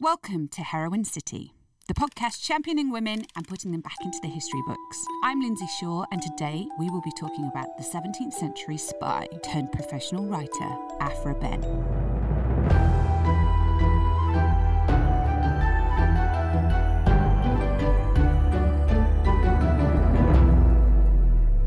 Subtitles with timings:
[0.00, 1.54] Welcome to Heroine City,
[1.88, 5.04] the podcast championing women and putting them back into the history books.
[5.24, 9.72] I'm Lynsey Shaw, and today we will be talking about the 17th century spy turned
[9.72, 11.62] professional writer, Aphra Behn.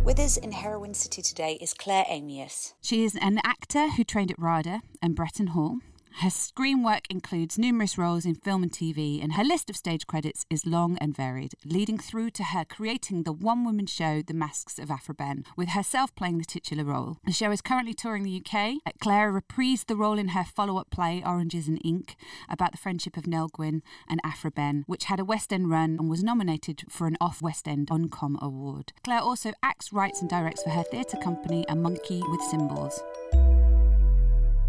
[0.05, 2.75] With us in Heroine City today is Claire Amias.
[2.81, 5.79] She is an actor who trained at RADA and Bretton Hall.
[6.19, 10.05] Her screen work includes numerous roles in film and TV, and her list of stage
[10.05, 14.33] credits is long and varied, leading through to her creating the one woman show, The
[14.33, 17.17] Masks of Aphra Behn, with herself playing the titular role.
[17.25, 18.75] The show is currently touring the UK.
[18.99, 22.15] Claire reprised the role in her follow up play, Oranges and Ink,
[22.49, 25.97] about the friendship of Nell Gwyn and Aphra Behn, which had a West End run
[25.99, 28.93] and was nominated for an Off West End Uncom Award.
[29.03, 33.01] Claire also acts, writes, and directs for her theatre company, A Monkey with Cymbals.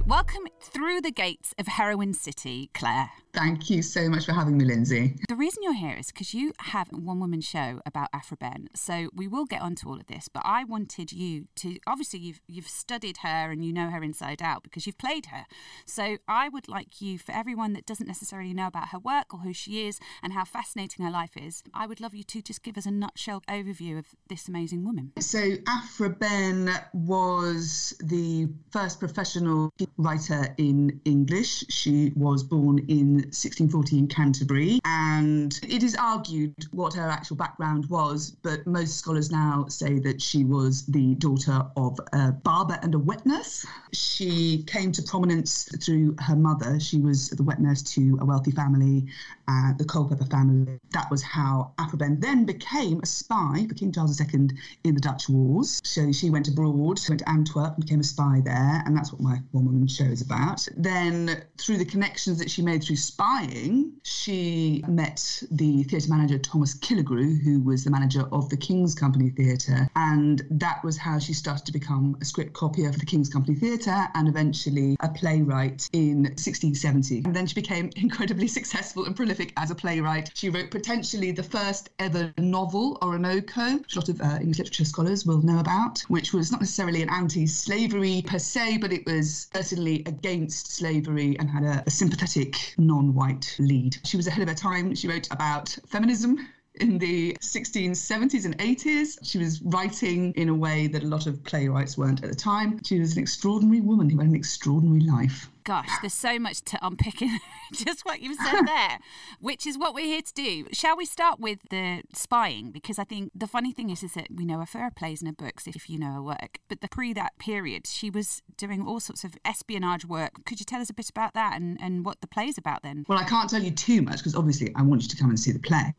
[0.06, 3.21] Welcome through the gates of Heroine City, Claire.
[3.34, 5.14] Thank you so much for having me, Lynsey.
[5.27, 8.68] The reason you're here is because you have a one woman show about Aphra Behn.
[8.74, 12.40] So we will get onto all of this, but I wanted you to obviously you've
[12.46, 15.46] you've studied her and you know her inside out because you've played her.
[15.87, 19.40] So I would like you, for everyone that doesn't necessarily know about her work or
[19.40, 22.62] who she is and how fascinating her life is, I would love you to just
[22.62, 25.12] give us a nutshell overview of this amazing woman.
[25.20, 31.64] So Aphra Behn was the first professional writer in English.
[31.70, 37.87] She was born in 1640 in Canterbury, and it is argued what her actual background
[37.87, 42.95] was, but most scholars now say that she was the daughter of a barber and
[42.95, 43.64] a wet nurse.
[43.92, 46.79] She came to prominence through her mother.
[46.80, 49.06] She was the wet nurse to a wealthy family,
[49.48, 50.79] uh, the Culpeper family.
[50.93, 54.48] That was how Aphra Behn then became a spy for King Charles II
[54.85, 55.80] in the Dutch Wars.
[55.85, 59.20] So she went abroad, went to Antwerp and became a spy there, and that's what
[59.20, 60.66] my one woman show is about.
[60.76, 66.75] Then, through the connections that she made through spying, she met the theatre manager Thomas
[66.75, 71.32] Killigrew, who was the manager of the King's Company Theatre, and that was how she
[71.32, 75.88] started to become a script copier for the King's Company Theatre and eventually a playwright
[75.92, 77.22] in 1670.
[77.24, 80.30] And then she became incredibly successful and prolific as a playwright.
[80.34, 84.84] She wrote potentially the first ever novel, Oroonoko, which a lot of uh, English literature
[84.84, 89.48] scholars will know about, which was not necessarily an anti-slavery per se, but it was
[89.54, 93.97] certainly against slavery and had a, a sympathetic non-white lead.
[94.04, 94.94] She was ahead of her time.
[94.94, 96.38] She wrote about feminism
[96.76, 99.19] in the 1670s and 80s.
[99.22, 102.82] She was writing in a way that a lot of playwrights weren't at the time.
[102.84, 106.78] She was an extraordinary woman who had an extraordinary life gosh, there's so much to
[106.82, 107.38] unpick in
[107.72, 108.98] just what you've said there,
[109.40, 110.66] which is what we're here to do.
[110.72, 112.70] Shall we start with the spying?
[112.70, 115.20] Because I think the funny thing is, is that we know her for her plays
[115.20, 116.58] and her books, if you know her work.
[116.68, 120.44] But the pre that period, she was doing all sorts of espionage work.
[120.44, 123.04] Could you tell us a bit about that and, and what the play's about then?
[123.08, 125.38] Well, I can't tell you too much because obviously I want you to come and
[125.38, 125.94] see the play.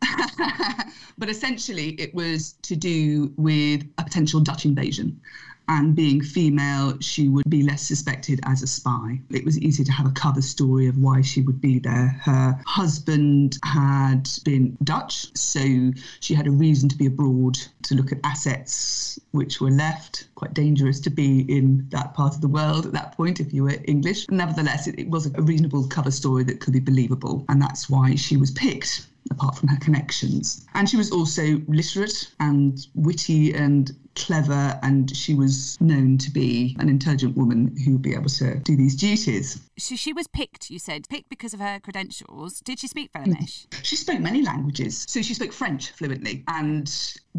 [1.17, 5.19] but essentially, it was to do with a potential Dutch invasion
[5.67, 9.19] and being female, she would be less suspected as a spy.
[9.29, 12.19] It was easy to have a cover story of why she would be there.
[12.23, 18.11] Her husband had been Dutch, so she had a reason to be abroad to look
[18.11, 20.27] at assets which were left.
[20.35, 23.63] Quite dangerous to be in that part of the world at that point if you
[23.63, 24.25] were English.
[24.29, 28.15] Nevertheless, it, it was a reasonable cover story that could be believable, and that's why
[28.15, 30.65] she was picked apart from her connections.
[30.73, 36.75] And she was also literate and witty and clever, and she was known to be
[36.79, 39.59] an intelligent woman who would be able to do these duties.
[39.79, 42.61] So she was picked, you said, picked because of her credentials.
[42.61, 43.31] Did she speak mm-hmm.
[43.31, 43.67] Flemish?
[43.81, 45.05] She spoke many languages.
[45.07, 46.91] So she spoke French fluently, and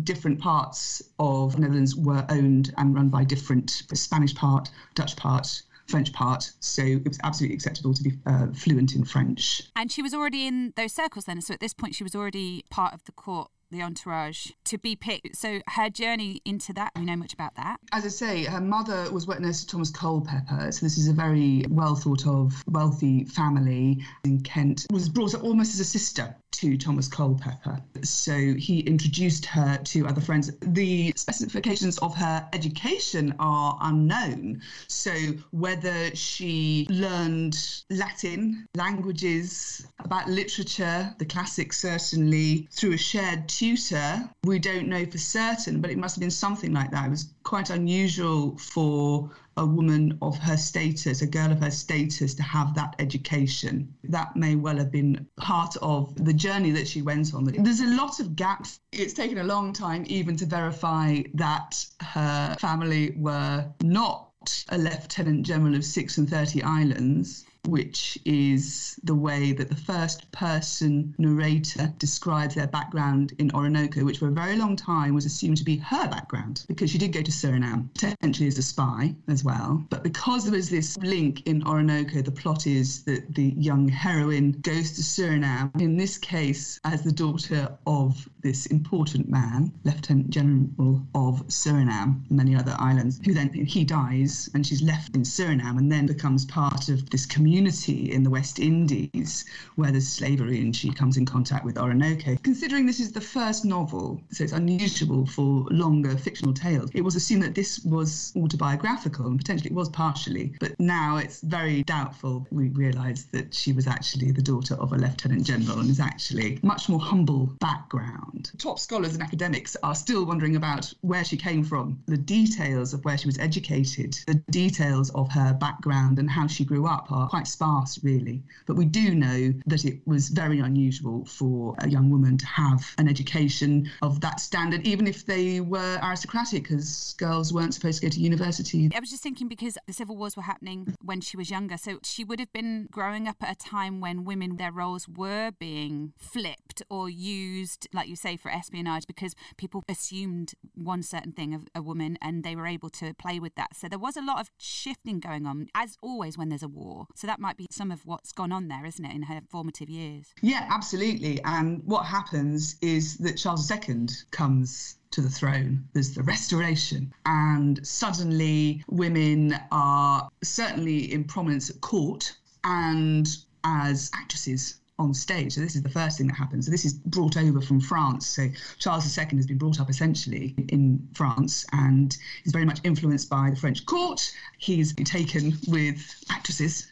[0.02, 6.12] different parts of Netherlands were owned and run by different Spanish part, Dutch part, French
[6.12, 6.50] part.
[6.60, 9.62] So it was absolutely acceptable to be uh, fluent in French.
[9.76, 11.40] And she was already in those circles then.
[11.40, 14.96] So at this point, she was already part of the court the entourage to be
[14.96, 15.36] picked.
[15.36, 17.78] So her journey into that, we know much about that.
[17.92, 20.70] As I say, her mother was wet nurse to Thomas Culpeper.
[20.70, 24.86] So this is a very well thought of, wealthy family in Kent.
[24.90, 27.80] Was brought up almost as a sister to Thomas Culpeper.
[28.02, 30.50] So he introduced her to other friends.
[30.60, 34.62] The specifications of her education are unknown.
[34.88, 35.12] So
[35.50, 37.56] whether she learned
[37.90, 45.18] Latin, languages, about literature, the classics certainly, through a shared tutor, we don't know for
[45.18, 47.06] certain, but it must have been something like that.
[47.06, 52.34] It was quite unusual for a woman of her status, a girl of her status,
[52.34, 53.94] to have that education.
[54.04, 57.44] That may well have been part of the journey that she went on.
[57.44, 58.80] There's a lot of gaps.
[58.92, 64.30] It's taken a long time even to verify that her family were not
[64.68, 70.30] a lieutenant general of six and thirty islands which is the way that the first
[70.32, 75.56] person narrator describes their background in Oroonoko, which for a very long time was assumed
[75.56, 79.44] to be her background because she did go to Suriname, potentially as a spy as
[79.44, 79.84] well.
[79.88, 84.52] But because there was this link in Oroonoko, the plot is that the young heroine
[84.62, 91.02] goes to Suriname, in this case, as the daughter of this important man, Lieutenant General
[91.14, 95.90] of Suriname, many other islands, who then he dies and she's left in Suriname and
[95.90, 99.44] then becomes part of this community in the West Indies
[99.76, 102.42] where there's slavery and she comes in contact with Oroonoko.
[102.42, 107.14] Considering this is the first novel, so it's unusual for longer fictional tales, it was
[107.14, 112.46] assumed that this was autobiographical and potentially it was partially, but now it's very doubtful.
[112.50, 116.58] We realise that she was actually the daughter of a lieutenant general and is actually
[116.62, 118.50] much more humble background.
[118.58, 123.04] Top scholars and academics are still wondering about where she came from, the details of
[123.04, 127.28] where she was educated, the details of her background and how she grew up are
[127.28, 128.42] quite sparse, really.
[128.66, 132.94] But we do know that it was very unusual for a young woman to have
[132.98, 138.06] an education of that standard, even if they were aristocratic, because girls weren't supposed to
[138.06, 138.90] go to university.
[138.94, 141.98] I was just thinking because the civil wars were happening when she was younger, so
[142.02, 146.12] she would have been growing up at a time when women, their roles were being
[146.16, 151.66] flipped or used, like you say, for espionage because people assumed one certain thing of
[151.74, 153.74] a woman and they were able to play with that.
[153.76, 157.06] So there was a lot of shifting going on, as always when there's a war.
[157.14, 159.88] So that might be some of what's gone on there, isn't it, in her formative
[159.88, 160.32] years?
[160.42, 161.42] Yeah, absolutely.
[161.44, 165.84] And what happens is that Charles II comes to the throne.
[165.92, 167.12] There's the restoration.
[167.26, 173.28] And suddenly women are certainly in prominence at court and
[173.64, 175.54] as actresses on stage.
[175.54, 176.66] So this is the first thing that happens.
[176.66, 178.26] So this is brought over from France.
[178.26, 178.48] So
[178.78, 183.50] Charles II has been brought up essentially in France and is very much influenced by
[183.50, 184.32] the French court.
[184.58, 186.88] He's taken with actresses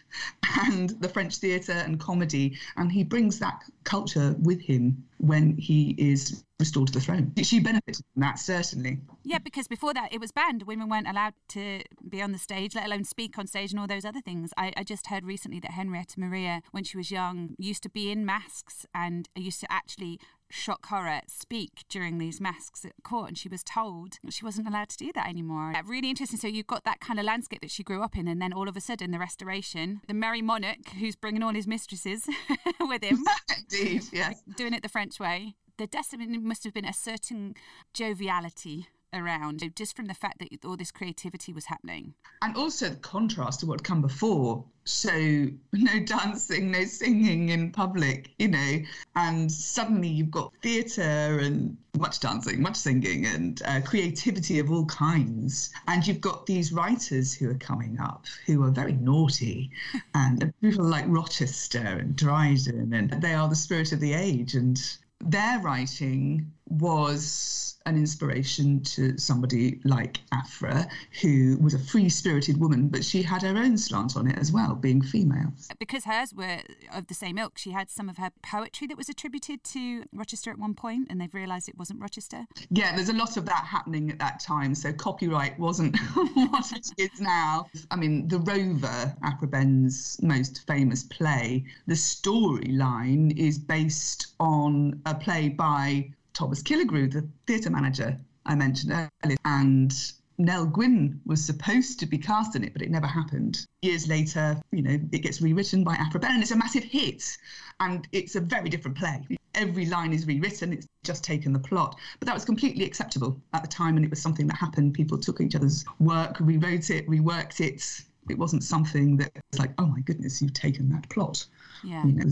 [0.61, 5.95] and the French theatre and comedy, and he brings that culture with him when he
[5.99, 7.33] is restored to the throne.
[7.43, 9.01] She benefited from that, certainly.
[9.25, 10.63] Yeah, because before that it was banned.
[10.63, 13.89] Women weren't allowed to be on the stage, let alone speak on stage and all
[13.89, 14.53] those other things.
[14.57, 18.13] I, I just heard recently that Henrietta Maria, when she was young, used to be
[18.13, 20.21] in masks and used to actually
[20.53, 24.91] shock horror speak during these masks at court, and she was told she wasn't allowed
[24.91, 25.73] to do that anymore.
[25.87, 26.39] Really interesting.
[26.39, 28.69] So you've got that kind of landscape that she grew up in, and then all
[28.69, 32.29] of a sudden, the Restoration, the merry monarch who's bringing all his mistresses
[32.81, 33.25] with him,
[33.59, 35.55] indeed, yes, doing it the French way.
[35.79, 37.55] the definitely must have been a certain
[37.95, 42.15] joviality around just from the fact that all this creativity was happening.
[42.41, 44.65] And also the contrast to what had come before.
[44.85, 45.11] So,
[45.73, 48.79] no dancing, no singing in public, you know,
[49.15, 54.87] and suddenly you've got theatre and much dancing, much singing, and uh, creativity of all
[54.87, 55.71] kinds.
[55.87, 59.71] And you've got these writers who are coming up who are very naughty,
[60.15, 64.55] and people like Rochester and Dryden, and they are the spirit of the age.
[64.55, 64.81] And
[65.25, 70.89] their writing was an inspiration to somebody like Aphra,
[71.21, 74.53] who was a free spirited woman, but she had her own slant on it as
[74.53, 75.53] well, being female.
[75.79, 76.61] Because hers were
[76.95, 80.51] of the same ilk, she had some of her poetry that was attributed to Rochester
[80.51, 82.47] at one point, and they've realised it wasn't Rochester.
[82.71, 85.99] Yeah, there's a lot of that happening at that time, so copyright wasn't
[86.35, 87.67] what it is now.
[87.91, 95.15] I mean, The Rover, Aphra Behn's most famous play, the storyline is based on a
[95.15, 98.93] play by Thomas Killigrew, the theatre manager I mentioned
[99.25, 99.95] earlier, and
[100.39, 103.67] Nell Gwyn was supposed to be cast in it, but it never happened.
[103.83, 107.37] Years later, you know, it gets rewritten by Aphra Behn and it's a massive hit.
[107.81, 109.23] And it's a very different play.
[109.55, 111.99] Every line is rewritten, it's just taken the plot.
[112.19, 114.95] But that was completely acceptable at the time, and it was something that happened.
[114.95, 118.03] People took each other's work, rewrote it, reworked it.
[118.31, 121.45] It wasn't something that was like, oh my goodness, you've taken that plot.
[121.85, 122.05] Yeah.
[122.07, 122.31] You know,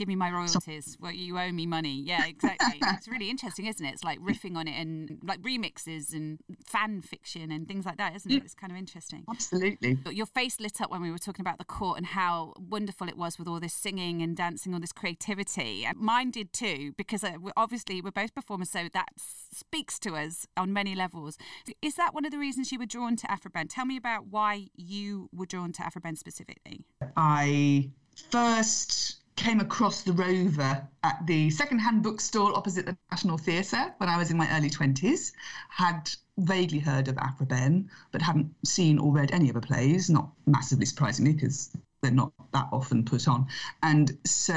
[0.00, 0.96] give me my royalties.
[0.98, 2.02] Well, you owe me money.
[2.06, 2.78] Yeah, exactly.
[2.80, 3.92] it's really interesting, isn't it?
[3.92, 8.16] It's like riffing on it and like remixes and fan fiction and things like that,
[8.16, 8.42] isn't it?
[8.42, 9.24] It's kind of interesting.
[9.28, 9.94] Absolutely.
[9.94, 13.10] But your face lit up when we were talking about the court and how wonderful
[13.10, 15.86] it was with all this singing and dancing, all this creativity.
[15.96, 20.72] Mine did too, because uh, obviously we're both performers, so that speaks to us on
[20.72, 21.36] many levels.
[21.82, 23.68] Is that one of the reasons you were drawn to Aphra Behn?
[23.68, 26.86] Tell me about why you were drawn to Aphra Behn specifically.
[27.18, 27.90] I
[28.30, 34.18] first came across the Rover at the second-hand bookstall opposite the National Theatre when I
[34.18, 35.32] was in my early 20s.
[35.68, 40.10] Had vaguely heard of Aphra Behn, but hadn't seen or read any of her plays,
[40.10, 41.70] not massively surprisingly, because
[42.02, 43.46] they're not that often put on.
[43.82, 44.54] And so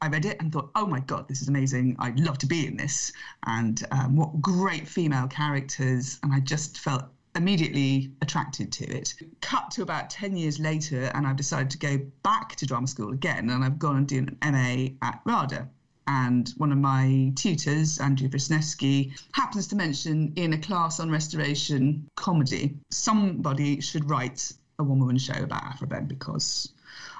[0.00, 1.96] I read it and thought, oh my God, this is amazing.
[1.98, 3.12] I'd love to be in this.
[3.46, 6.18] And um, what great female characters.
[6.22, 7.04] And I just felt
[7.36, 9.14] immediately attracted to it.
[9.40, 13.12] Cut to about 10 years later, and I've decided to go back to drama school
[13.12, 15.68] again, and I've gone and done an MA at RADA.
[16.08, 22.08] And one of my tutors, Andrew Wisniewski, happens to mention in a class on restoration
[22.16, 26.72] comedy, somebody should write a one woman show about Aphra Behn because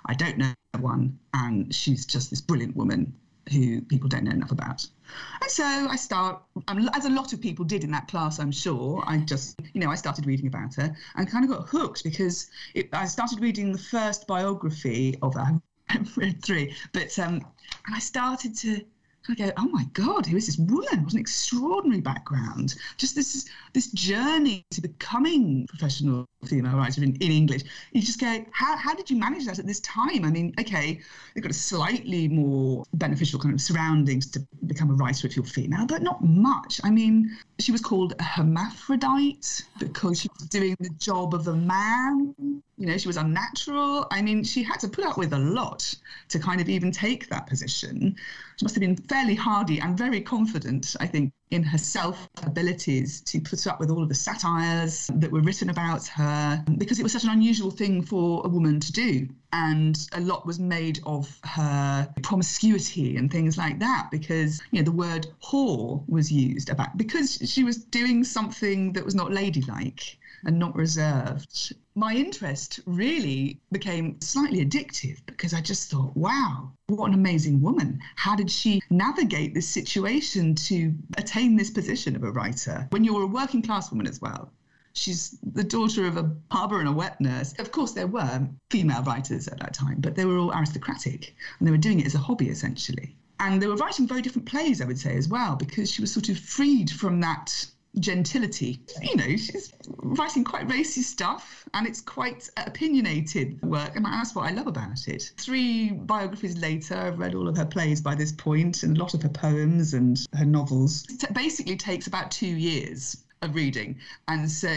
[0.06, 3.12] I don't know one, and she's just this brilliant woman
[3.52, 4.86] who people don't know enough about.
[5.40, 6.42] And so I start,
[6.94, 9.90] as a lot of people did in that class, I'm sure, I just, you know,
[9.90, 13.72] I started reading about her and kind of got hooked because it, I started reading
[13.72, 15.60] the first biography of her.
[15.88, 17.34] I've read three, but um,
[17.86, 18.84] and I started to
[19.28, 21.02] I go, oh my God, who is this woman?
[21.02, 22.76] What an extraordinary background.
[22.96, 27.62] Just this this journey to becoming professional female writer in, in English.
[27.92, 30.24] You just go, how, how did you manage that at this time?
[30.24, 31.00] I mean, okay,
[31.34, 35.44] you've got a slightly more beneficial kind of surroundings to become a writer if you're
[35.44, 36.80] female, but not much.
[36.84, 41.54] I mean, she was called a hermaphrodite because she was doing the job of a
[41.54, 42.34] man.
[42.78, 44.06] You know, she was unnatural.
[44.10, 45.94] I mean, she had to put up with a lot
[46.28, 48.16] to kind of even take that position.
[48.56, 53.40] She must have been fairly hardy and very confident, I think, in herself abilities to
[53.40, 57.12] put up with all of the satires that were written about her because it was
[57.12, 59.28] such an unusual thing for a woman to do.
[59.52, 64.84] And a lot was made of her promiscuity and things like that because, you know,
[64.84, 70.18] the word whore was used about because she was doing something that was not ladylike
[70.44, 71.74] and not reserved.
[71.98, 78.00] My interest really became slightly addictive because I just thought, wow, what an amazing woman.
[78.16, 83.22] How did she navigate this situation to attain this position of a writer when you're
[83.22, 84.52] a working class woman as well?
[84.92, 87.54] She's the daughter of a barber and a wet nurse.
[87.58, 91.66] Of course, there were female writers at that time, but they were all aristocratic and
[91.66, 93.16] they were doing it as a hobby essentially.
[93.40, 96.12] And they were writing very different plays, I would say, as well, because she was
[96.12, 97.66] sort of freed from that
[97.98, 98.80] gentility.
[99.02, 104.50] You know, she's writing quite racy stuff and it's quite opinionated work, and that's what
[104.50, 105.32] I love about it.
[105.38, 109.14] Three biographies later, I've read all of her plays by this point and a lot
[109.14, 111.04] of her poems and her novels.
[111.08, 113.98] It basically takes about two years of reading.
[114.28, 114.68] And so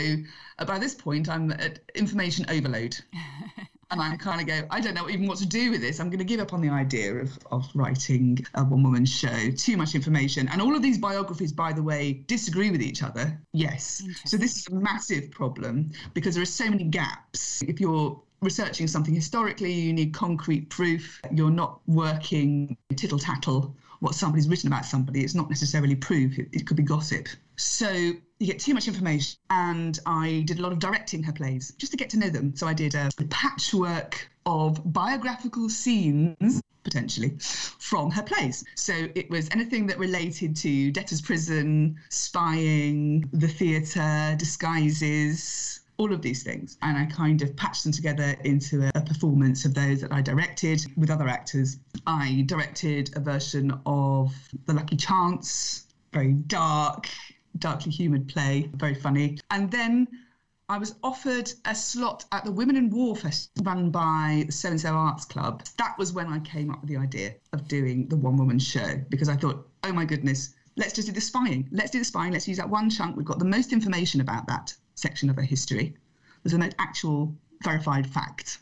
[0.60, 2.98] uh, by this point, I'm at information overload.
[3.92, 6.00] And I kind of go, I don't know even what to do with this.
[6.00, 9.52] I'm going to give up on the idea of, of writing a one woman show.
[9.52, 10.48] Too much information.
[10.50, 13.40] And all of these biographies, by the way, disagree with each other.
[13.54, 14.04] Yes.
[14.26, 17.64] So this is a massive problem because there are so many gaps.
[17.64, 21.20] If you're researching something historically, you need concrete proof.
[21.32, 25.24] You're not working tittle tattle what somebody's written about somebody.
[25.24, 27.28] It's not necessarily proof, it, it could be gossip.
[27.58, 29.38] So you get too much information.
[29.50, 32.56] And I did a lot of directing her plays just to get to know them.
[32.56, 38.64] So I did a patchwork of biographical scenes potentially from her plays.
[38.76, 46.22] So it was anything that related to debtor's prison, spying, the theatre, disguises, all of
[46.22, 46.78] these things.
[46.82, 50.22] And I kind of patched them together into a, a, performance of those that I
[50.22, 51.78] directed with other actors.
[52.08, 54.34] I directed a version of
[54.66, 57.10] The Lucky Chance, very dark,
[57.58, 59.40] darkly humoured play, very funny.
[59.50, 60.08] And then
[60.70, 64.70] I was offered a slot at the Women in War Fest run by the So
[64.70, 65.64] and So Arts Club.
[65.78, 69.02] That was when I came up with the idea of doing the one woman show
[69.10, 71.68] because I thought, oh my goodness, let's just do the spying.
[71.72, 72.34] Let's do the spying.
[72.34, 73.18] Let's use that one chunk.
[73.18, 75.96] We've got the most information about that section of her history.
[76.44, 78.60] There's the most actual verified fact.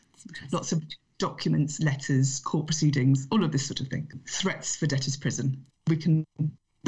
[0.50, 0.82] Lots of
[1.18, 4.10] documents, letters, court proceedings, all of this sort of thing.
[4.26, 5.64] Threats for debtors' prison.
[5.88, 6.24] We can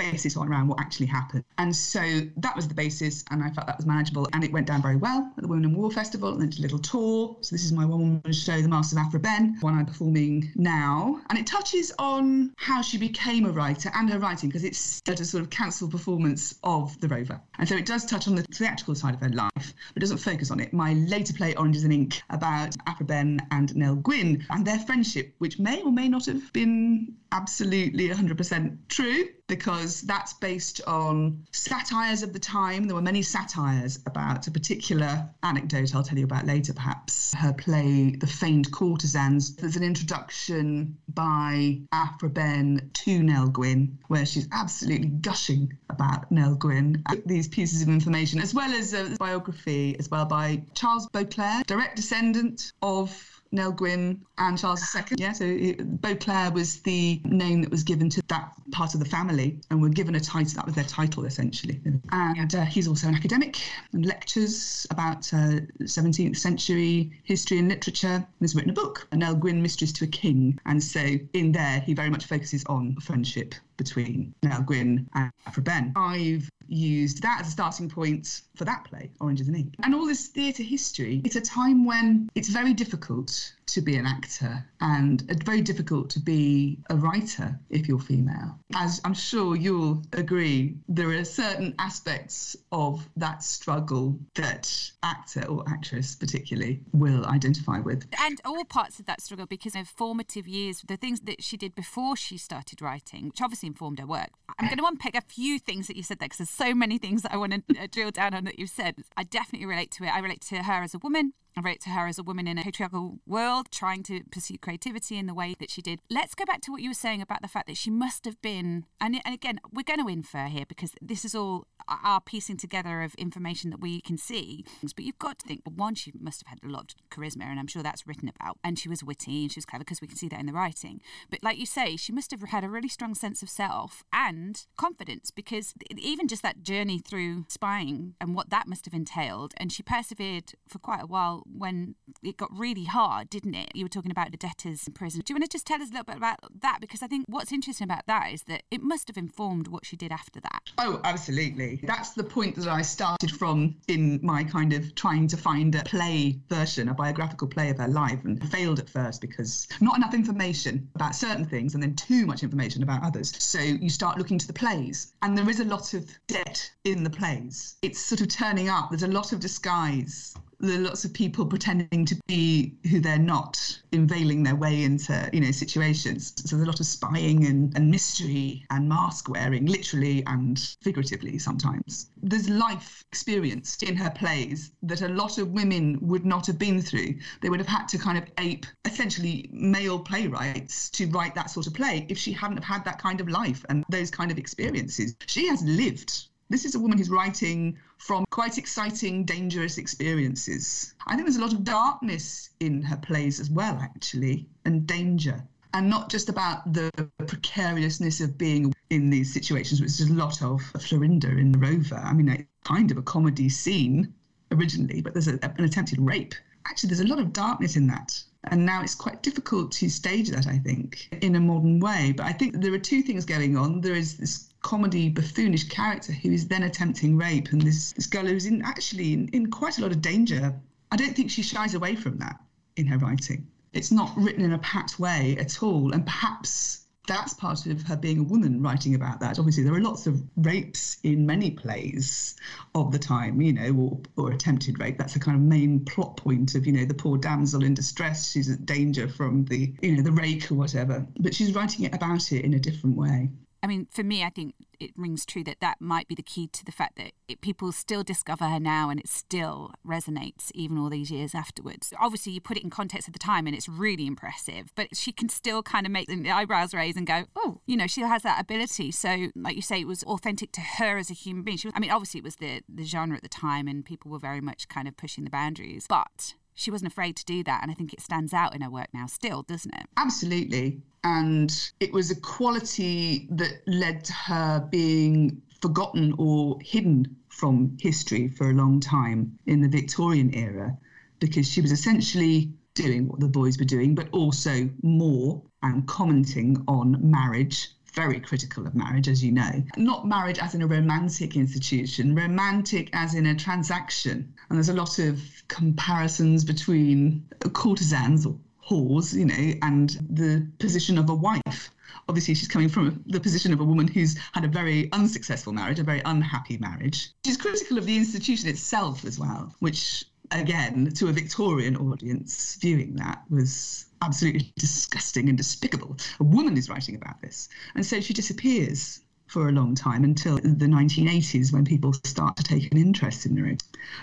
[0.00, 1.44] basis on around what actually happened.
[1.58, 2.00] And so
[2.38, 4.28] that was the basis, and I felt that was manageable.
[4.32, 6.60] And it went down very well at the Women in War Festival, and then did
[6.60, 7.36] a little tour.
[7.40, 10.50] So this is my one woman show, The Masks of Aphra Behn, one I'm performing
[10.54, 11.20] now.
[11.28, 15.24] And it touches on how she became a writer and her writing, because it's a
[15.24, 17.40] sort of council performance of The Rover.
[17.58, 20.50] And so it does touch on the theatrical side of her life, but doesn't focus
[20.50, 20.72] on it.
[20.72, 25.34] My later play, Oranges and Ink, about Aphra Behn and Nell Gwyn and their friendship,
[25.38, 32.22] which may or may not have been absolutely 100% true because that's based on satires
[32.22, 32.84] of the time.
[32.84, 37.34] There were many satires about a particular anecdote I'll tell you about later, perhaps.
[37.34, 39.56] Her play, The Feigned Courtesans.
[39.56, 46.54] There's an introduction by Aphra Behn to Nell Gwyn, where she's absolutely gushing about Nell
[46.54, 47.04] Gwyn.
[47.26, 51.96] These pieces of information, as well as a biography, as well by Charles Beauclerk, direct
[51.96, 55.02] descendant of Nell Gwyn and Charles II.
[55.16, 59.06] Yeah, so it, Beauclerk was the name that was given to that part of the
[59.06, 61.80] family and were given a title, that was their title essentially.
[62.12, 63.60] And uh, he's also an academic
[63.92, 69.34] and lectures about uh, 17th century history and literature and has written a book, Nell
[69.34, 70.58] Gwyn, Mistress to a King.
[70.66, 71.00] And so
[71.32, 75.92] in there, he very much focuses on friendship between Nell Gwyn and Aphra Behn.
[75.96, 79.74] I've used that as a starting point for that play, Oranges and Ink.
[79.82, 84.06] And all this theatre history, it's a time when it's very difficult to be an
[84.06, 88.58] actor and very difficult to be a writer if you're female.
[88.74, 95.64] As I'm sure you'll agree, there are certain aspects of that struggle that actor or
[95.68, 98.06] actress particularly will identify with.
[98.20, 101.74] And all parts of that struggle because of formative years, the things that she did
[101.74, 104.30] before she started writing, which obviously informed her work.
[104.58, 106.98] I'm going to unpick a few things that you said there because there's so many
[106.98, 108.96] things that I want to uh, drill down on that you've said.
[109.16, 110.14] I definitely relate to it.
[110.14, 111.32] I relate to her as a woman.
[111.56, 115.18] I wrote to her as a woman in a patriarchal world trying to pursue creativity
[115.18, 116.00] in the way that she did.
[116.10, 118.40] Let's go back to what you were saying about the fact that she must have
[118.40, 122.20] been, and, and again, we're going to infer here because this is all uh, our
[122.20, 124.64] piecing together of information that we can see.
[124.94, 127.44] But you've got to think, well, one, she must have had a lot of charisma,
[127.44, 128.58] and I'm sure that's written about.
[128.62, 130.52] And she was witty and she was clever because we can see that in the
[130.52, 131.00] writing.
[131.30, 134.66] But like you say, she must have had a really strong sense of self and
[134.76, 139.72] confidence because even just that journey through spying and what that must have entailed, and
[139.72, 143.70] she persevered for quite a while when it got really hard, didn't it?
[143.74, 145.22] You were talking about the debtors in prison.
[145.24, 146.78] Do you want to just tell us a little bit about that?
[146.80, 149.96] Because I think what's interesting about that is that it must have informed what she
[149.96, 150.60] did after that.
[150.78, 151.80] Oh, absolutely.
[151.84, 155.82] That's the point that I started from in my kind of trying to find a
[155.84, 160.14] play version, a biographical play of her life, and failed at first because not enough
[160.14, 163.32] information about certain things and then too much information about others.
[163.42, 167.02] So you start looking to the plays, and there is a lot of debt in
[167.02, 167.76] the plays.
[167.82, 171.46] It's sort of turning up, there's a lot of disguise there are lots of people
[171.46, 176.34] pretending to be who they're not, unveiling their way into, you know, situations.
[176.36, 181.38] So there's a lot of spying and, and mystery and mask wearing, literally and figuratively
[181.38, 182.10] sometimes.
[182.22, 186.82] There's life experienced in her plays that a lot of women would not have been
[186.82, 187.14] through.
[187.40, 191.66] They would have had to kind of ape essentially male playwrights to write that sort
[191.66, 194.38] of play if she hadn't have had that kind of life and those kind of
[194.38, 195.16] experiences.
[195.26, 200.94] She has lived this is a woman who's writing from quite exciting, dangerous experiences.
[201.06, 205.44] I think there's a lot of darkness in her plays as well, actually, and danger.
[205.74, 206.90] And not just about the
[207.26, 211.96] precariousness of being in these situations, which is a lot of Florinda in The Rover.
[211.96, 214.12] I mean, kind of a comedy scene
[214.50, 216.34] originally, but there's a, an attempted rape.
[216.66, 218.18] Actually, there's a lot of darkness in that.
[218.44, 222.14] And now it's quite difficult to stage that, I think, in a modern way.
[222.16, 223.82] But I think there are two things going on.
[223.82, 228.26] There is this comedy buffoonish character who is then attempting rape and this, this girl
[228.26, 230.54] who's in actually in, in quite a lot of danger
[230.90, 232.38] i don't think she shies away from that
[232.76, 237.34] in her writing it's not written in a pat way at all and perhaps that's
[237.34, 239.38] part of her being a woman writing about that.
[239.40, 242.36] Obviously, there are lots of rapes in many plays
[242.76, 244.96] of the time, you know, or, or attempted rape.
[244.96, 248.30] That's the kind of main plot point of, you know, the poor damsel in distress.
[248.30, 251.04] She's at danger from the, you know, the rake or whatever.
[251.18, 253.28] But she's writing it about it in a different way.
[253.62, 256.46] I mean, for me, I think it rings true that that might be the key
[256.48, 260.78] to the fact that it, people still discover her now and it still resonates even
[260.78, 261.92] all these years afterwards.
[262.00, 265.12] Obviously, you put it in context of the time and it's really impressive, but she
[265.12, 268.22] can still kind of make the eyebrows raise and go, oh, you know, she has
[268.22, 268.90] that ability.
[268.90, 271.58] So, like you say, it was authentic to her as a human being.
[271.58, 274.10] She was, I mean, obviously, it was the, the genre at the time and people
[274.10, 277.62] were very much kind of pushing the boundaries, but she wasn't afraid to do that.
[277.62, 279.86] And I think it stands out in her work now, still, doesn't it?
[279.96, 280.82] Absolutely.
[281.02, 288.28] And it was a quality that led to her being forgotten or hidden from history
[288.28, 290.76] for a long time in the Victorian era
[291.18, 296.62] because she was essentially doing what the boys were doing, but also more and commenting
[296.68, 299.62] on marriage very critical of marriage, as you know.
[299.76, 304.32] Not marriage as in a romantic institution, romantic as in a transaction.
[304.48, 308.36] And there's a lot of comparisons between courtesans or
[308.68, 311.70] whores, you know, and the position of a wife.
[312.08, 315.78] Obviously, she's coming from the position of a woman who's had a very unsuccessful marriage,
[315.78, 317.10] a very unhappy marriage.
[317.24, 322.96] She's critical of the institution itself as well, which, again, to a Victorian audience, viewing
[322.96, 325.96] that was absolutely disgusting and despicable.
[326.18, 327.48] A woman is writing about this.
[327.74, 332.42] And so she disappears for a long time until the 1980s when people start to
[332.42, 333.56] take an interest in her.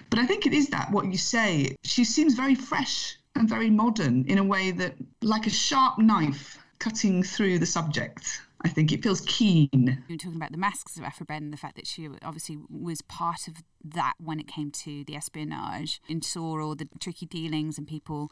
[0.10, 1.76] But I think it is that what you say.
[1.84, 6.58] She seems very fresh and very modern in a way that, like a sharp knife
[6.80, 8.42] cutting through the subject.
[8.64, 9.70] I think it feels keen.
[10.08, 13.02] You were talking about the masks of Aphra Behn, the fact that she obviously was
[13.04, 17.78] part of that when it came to the espionage and saw all the tricky dealings
[17.78, 18.32] and people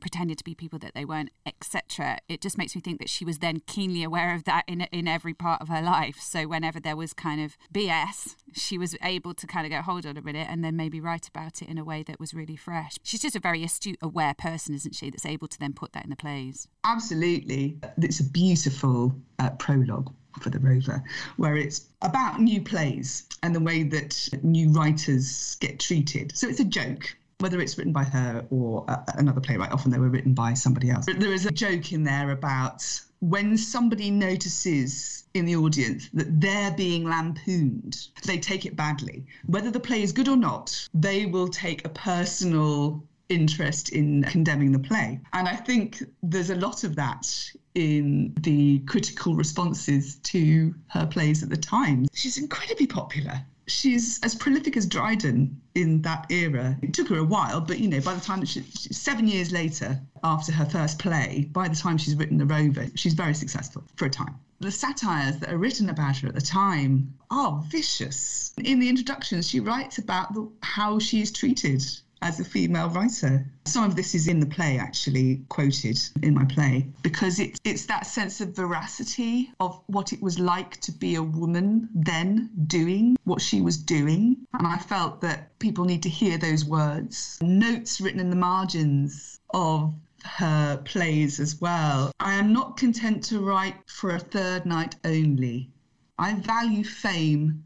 [0.00, 2.18] pretended to be people that they weren't, etc.
[2.28, 5.08] It just makes me think that she was then keenly aware of that in in
[5.08, 6.20] every part of her life.
[6.20, 10.06] So whenever there was kind of BS, she was able to kind of go, hold
[10.06, 12.56] on a minute, and then maybe write about it in a way that was really
[12.56, 12.96] fresh.
[13.02, 15.10] She's just a very astute, aware person, isn't she?
[15.10, 16.68] That's able to then put that in the plays.
[16.84, 21.02] Absolutely, it's a beautiful uh, prologue for the Rover,
[21.36, 26.36] where it's about new plays and the way that new writers get treated.
[26.36, 29.70] So it's a joke whether it's written by her or uh, another playwright.
[29.70, 31.06] Often they were written by somebody else.
[31.06, 32.82] There is a joke in there about
[33.20, 39.24] when somebody notices in the audience that they're being lampooned, they take it badly.
[39.46, 44.72] Whether the play is good or not, they will take a personal interest in condemning
[44.72, 45.20] the play.
[45.32, 51.42] And I think there's a lot of that in the critical responses to her plays
[51.42, 52.06] at the time.
[52.14, 56.76] She's incredibly popular she's as prolific as Dryden in that era.
[56.82, 60.00] It took her a while, but you know, by the time she, seven years later,
[60.24, 64.06] after her first play, by the time she's written The Rover, she's very successful for
[64.06, 64.34] a time.
[64.60, 68.52] The satires that are written about her at the time are vicious.
[68.58, 71.84] In the introductions, she writes about the, how she's treated
[72.22, 73.46] as a female writer.
[73.64, 77.86] Some of this is in the play, actually, quoted in my play, because it's, it's
[77.86, 83.16] that sense of veracity of what it was like to be a woman then doing
[83.24, 84.36] what she was doing.
[84.54, 87.38] And I felt that people need to hear those words.
[87.42, 92.10] Notes written in the margins of her plays as well.
[92.20, 95.70] I am not content to write for a third night only.
[96.18, 97.64] I value fame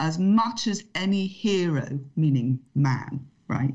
[0.00, 3.72] as much as any hero, meaning man, right?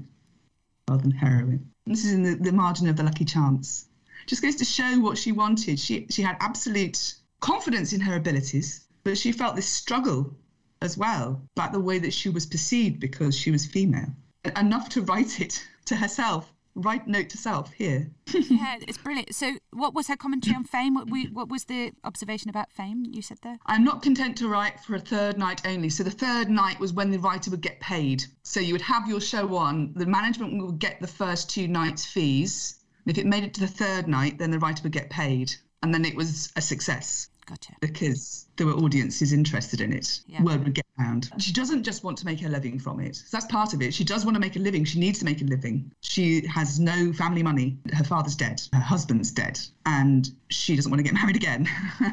[0.89, 1.71] Rather than heroine.
[1.85, 3.85] This is in the, the margin of the lucky chance.
[4.25, 5.79] Just goes to show what she wanted.
[5.79, 10.35] She she had absolute confidence in her abilities, but she felt this struggle
[10.81, 14.15] as well about the way that she was perceived because she was female.
[14.55, 18.09] Enough to write it to herself write note to self here.
[18.33, 19.33] yeah, it's brilliant.
[19.35, 20.93] So, what was her commentary on fame?
[20.95, 23.57] What, we, what was the observation about fame you said there?
[23.65, 25.89] I'm not content to write for a third night only.
[25.89, 28.25] So, the third night was when the writer would get paid.
[28.43, 32.05] So, you would have your show on, the management would get the first two nights'
[32.05, 32.79] fees.
[33.05, 35.53] And if it made it to the third night, then the writer would get paid.
[35.81, 37.29] And then it was a success.
[37.49, 37.73] Gotcha.
[37.79, 40.21] Because there were audiences interested in it.
[40.27, 40.43] Yeah.
[40.43, 41.31] Word would get around.
[41.39, 43.23] She doesn't just want to make a living from it.
[43.31, 43.91] That's part of it.
[43.91, 44.85] She does want to make a living.
[44.85, 45.91] She needs to make a living.
[46.01, 47.79] She has no family money.
[47.93, 48.61] Her father's dead.
[48.71, 49.59] Her husband's dead.
[49.87, 51.67] And she doesn't want to get married again.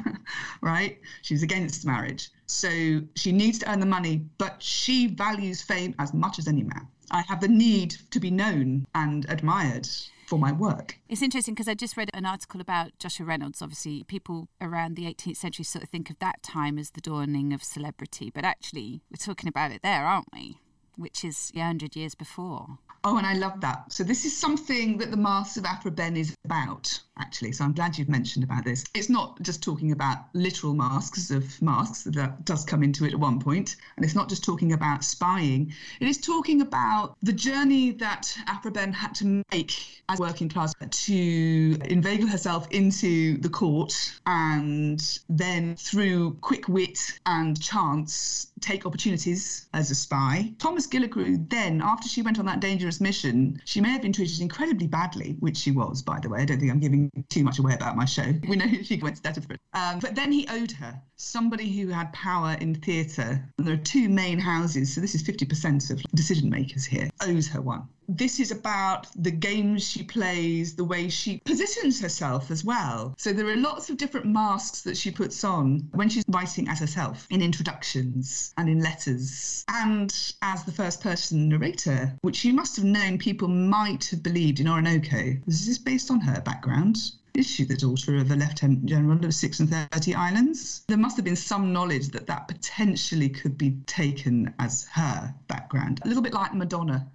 [0.63, 0.99] right?
[1.21, 2.31] She's against marriage.
[2.47, 6.63] So she needs to earn the money, but she values fame as much as any
[6.63, 6.89] man.
[7.11, 9.87] I have the need to be known and admired
[10.27, 10.99] for my work.
[11.09, 13.63] It's interesting because I just read an article about Joshua Reynolds.
[13.63, 17.53] Obviously, people around the 18th century sort of think of that time as the dawning
[17.53, 20.59] of celebrity, but actually, we're talking about it there, aren't we?
[20.97, 22.79] Which is 100 years before.
[23.09, 23.93] Oh, and I love that.
[23.93, 27.53] So this is something that the Masks of Aphra Behn is about, actually.
[27.53, 28.85] So I'm glad you've mentioned about this.
[28.95, 33.21] It's not just talking about literal masks of masks, that does come into it at
[33.21, 35.73] one point, and it's not just talking about spying.
[36.01, 40.49] It is talking about the journey that Aphra Behn had to make as a working
[40.49, 43.95] class to inveigle herself into the court
[44.27, 50.53] and then through quick wit and chance take opportunities as a spy.
[50.59, 54.41] Thomas Killigrew then, after she went on that dangerous mission, she may have been treated
[54.41, 56.41] incredibly badly, which she was, by the way.
[56.41, 58.33] I don't think I'm giving too much away about my show.
[58.49, 59.59] We know she went to Stratford.
[59.75, 63.45] Um, but then he owed her somebody who had power in theatre.
[63.59, 67.61] There are two main houses, so this is 50% of decision makers here, owes her
[67.61, 73.15] one this is about the games she plays, the way she positions herself as well.
[73.19, 76.79] So there are lots of different masks that she puts on when she's writing as
[76.79, 82.77] herself in introductions and in letters and as the first person narrator, which you must
[82.77, 85.43] have known people might have believed in Oroonoko.
[85.47, 86.99] This is based on her background.
[87.37, 90.85] Is she the daughter of a lieutenant general of six and thirty islands?
[90.89, 96.01] There must have been some knowledge that that potentially could be taken as her background,
[96.03, 97.07] a little bit like Madonna.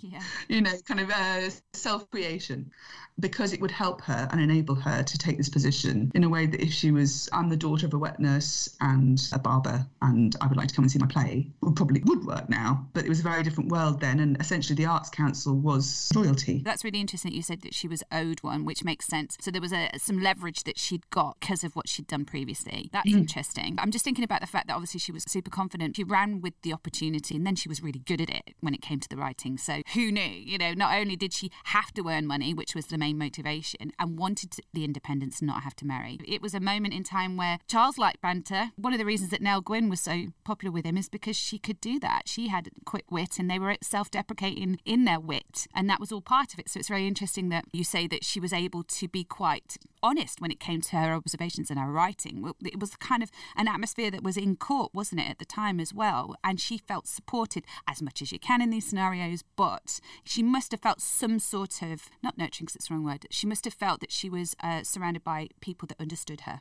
[0.00, 0.22] yeah.
[0.48, 2.72] You know, kind of uh, self creation
[3.20, 6.46] because it would help her and enable her to take this position in a way
[6.46, 10.34] that if she was, I'm the daughter of a wet nurse and a barber, and
[10.40, 12.86] I would like to come and see my play, would probably would work now.
[12.92, 16.62] But it was a very different world then, and essentially the Arts Council was royalty.
[16.64, 19.36] That's really interesting that you said that she was owed one, which makes sense.
[19.40, 22.90] So there was a, some leverage that she'd got because of what she'd done previously.
[22.92, 23.18] That's mm.
[23.18, 23.76] interesting.
[23.78, 25.96] I'm just thinking about the fact that obviously she was super confident.
[25.96, 28.82] She ran with the opportunity, and then she was really good at it when it
[28.82, 29.56] came to the writing.
[29.56, 30.22] So who knew?
[30.22, 33.92] You know, not only did she have to earn money, which was the main motivation
[33.98, 36.18] and wanted the independence and not have to marry.
[36.26, 38.70] It was a moment in time where Charles liked banter.
[38.76, 41.58] One of the reasons that Nell Gwyn was so popular with him is because she
[41.58, 42.22] could do that.
[42.26, 45.66] She had quick wit and they were self deprecating in their wit.
[45.74, 46.70] And that was all part of it.
[46.70, 50.40] So it's very interesting that you say that she was able to be quite honest
[50.40, 52.52] when it came to her observations and her writing.
[52.62, 55.80] It was kind of an atmosphere that was in court, wasn't it, at the time
[55.80, 56.36] as well?
[56.44, 60.72] And she felt supported as much as you can in these scenarios, but she must
[60.72, 63.74] have felt some sort of, not nurturing because it's the wrong word, she must have
[63.74, 66.60] felt that she was uh, surrounded by people that understood her.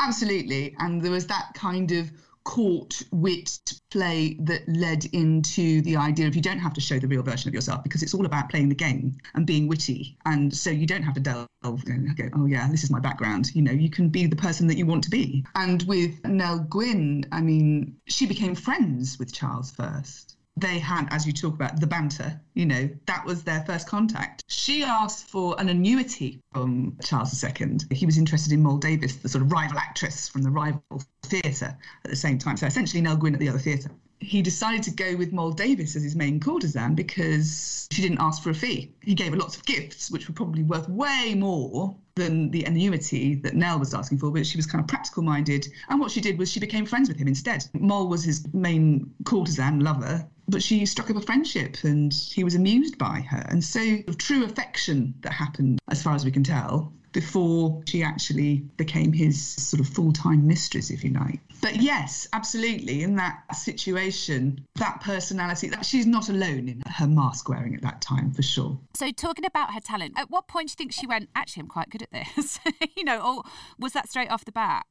[0.00, 0.74] Absolutely.
[0.78, 2.10] And there was that kind of
[2.44, 3.58] court wit
[3.90, 7.46] play that led into the idea of you don't have to show the real version
[7.48, 10.16] of yourself because it's all about playing the game and being witty.
[10.24, 13.50] And so you don't have to delve and go, oh, yeah, this is my background.
[13.54, 15.44] You know, you can be the person that you want to be.
[15.54, 21.26] And with Nell Gwyn, I mean, she became friends with Charles first they had, as
[21.26, 24.44] you talk about, the banter, you know, that was their first contact.
[24.48, 27.78] She asked for an annuity from Charles II.
[27.90, 30.82] He was interested in Moll Davis, the sort of rival actress from the rival
[31.22, 32.56] theatre at the same time.
[32.56, 33.90] So essentially, Nell Gwyn at the other theatre.
[34.20, 38.42] He decided to go with Moll Davis as his main courtesan because she didn't ask
[38.42, 38.92] for a fee.
[39.00, 43.36] He gave her lots of gifts, which were probably worth way more than the annuity
[43.36, 45.68] that Nell was asking for, but she was kind of practical minded.
[45.88, 47.64] And what she did was she became friends with him instead.
[47.74, 52.54] Moll was his main courtesan lover, but she struck up a friendship and he was
[52.54, 53.44] amused by her.
[53.48, 58.58] And so, true affection that happened, as far as we can tell, before she actually
[58.76, 61.40] became his sort of full time mistress, if you like.
[61.60, 67.48] But yes, absolutely, in that situation, that personality, that she's not alone in her mask
[67.48, 68.78] wearing at that time, for sure.
[68.94, 71.68] So, talking about her talent, at what point do you think she went, actually, I'm
[71.68, 72.60] quite good at this?
[72.96, 73.42] you know, or
[73.78, 74.86] was that straight off the bat?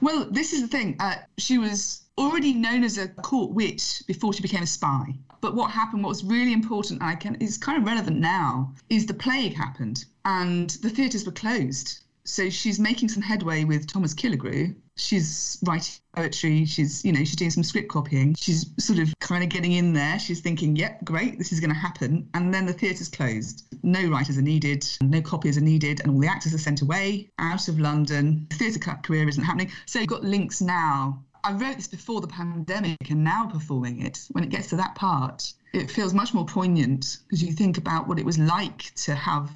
[0.00, 0.96] Well, this is the thing.
[1.00, 5.14] Uh, she was already known as a court witch before she became a spy.
[5.40, 9.06] But what happened, what was really important, I can is kind of relevant now, is
[9.06, 11.98] the plague happened and the theatres were closed.
[12.24, 14.76] So she's making some headway with Thomas Killigrew.
[14.96, 16.64] She's writing poetry.
[16.64, 18.34] She's, you know, she's doing some script copying.
[18.34, 20.20] She's sort of kind of getting in there.
[20.20, 22.28] She's thinking, yep, great, this is going to happen.
[22.34, 23.64] And then the theatre's closed.
[23.82, 27.28] No writers are needed, no copiers are needed, and all the actors are sent away
[27.40, 28.46] out of London.
[28.50, 29.72] The theatre career isn't happening.
[29.86, 34.26] So you've got links now I wrote this before the pandemic and now performing it,
[34.30, 38.06] when it gets to that part, it feels much more poignant because you think about
[38.06, 39.50] what it was like to have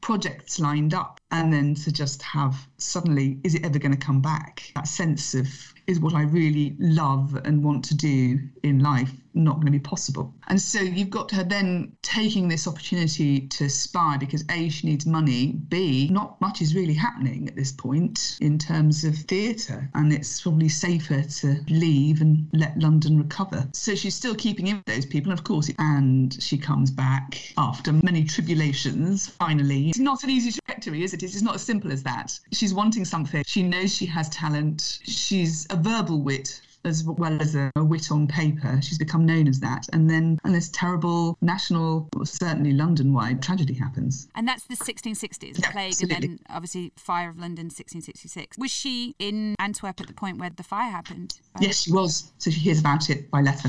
[0.00, 4.20] projects lined up and then to just have suddenly, is it ever going to come
[4.20, 4.70] back?
[4.76, 5.48] That sense of
[5.86, 9.78] is what I really love and want to do in life not going to be
[9.78, 10.34] possible.
[10.48, 15.06] And so you've got her then taking this opportunity to spy because A, she needs
[15.06, 20.12] money, B, not much is really happening at this point in terms of theatre, and
[20.12, 23.66] it's probably safer to leave and let London recover.
[23.72, 27.92] So she's still keeping in with those people, of course, and she comes back after
[27.92, 29.90] many tribulations, finally.
[29.90, 31.22] It's not an easy trajectory, is it?
[31.22, 32.38] It's not as simple as that.
[32.52, 33.44] She's wanting something.
[33.46, 35.00] She knows she has talent.
[35.04, 38.80] She's a verbal wit as well as a, a, wit on paper.
[38.82, 39.86] She's become known as that.
[39.92, 44.28] And then and this terrible national, well, certainly London-wide tragedy happens.
[44.34, 46.14] And that's the 1660s, the yeah, plague, absolutely.
[46.14, 48.58] and then obviously Fire of London, 1666.
[48.58, 51.38] Was she in Antwerp at the point where the fire happened?
[51.60, 52.32] Yes, she was.
[52.38, 53.68] So she hears about it by letter.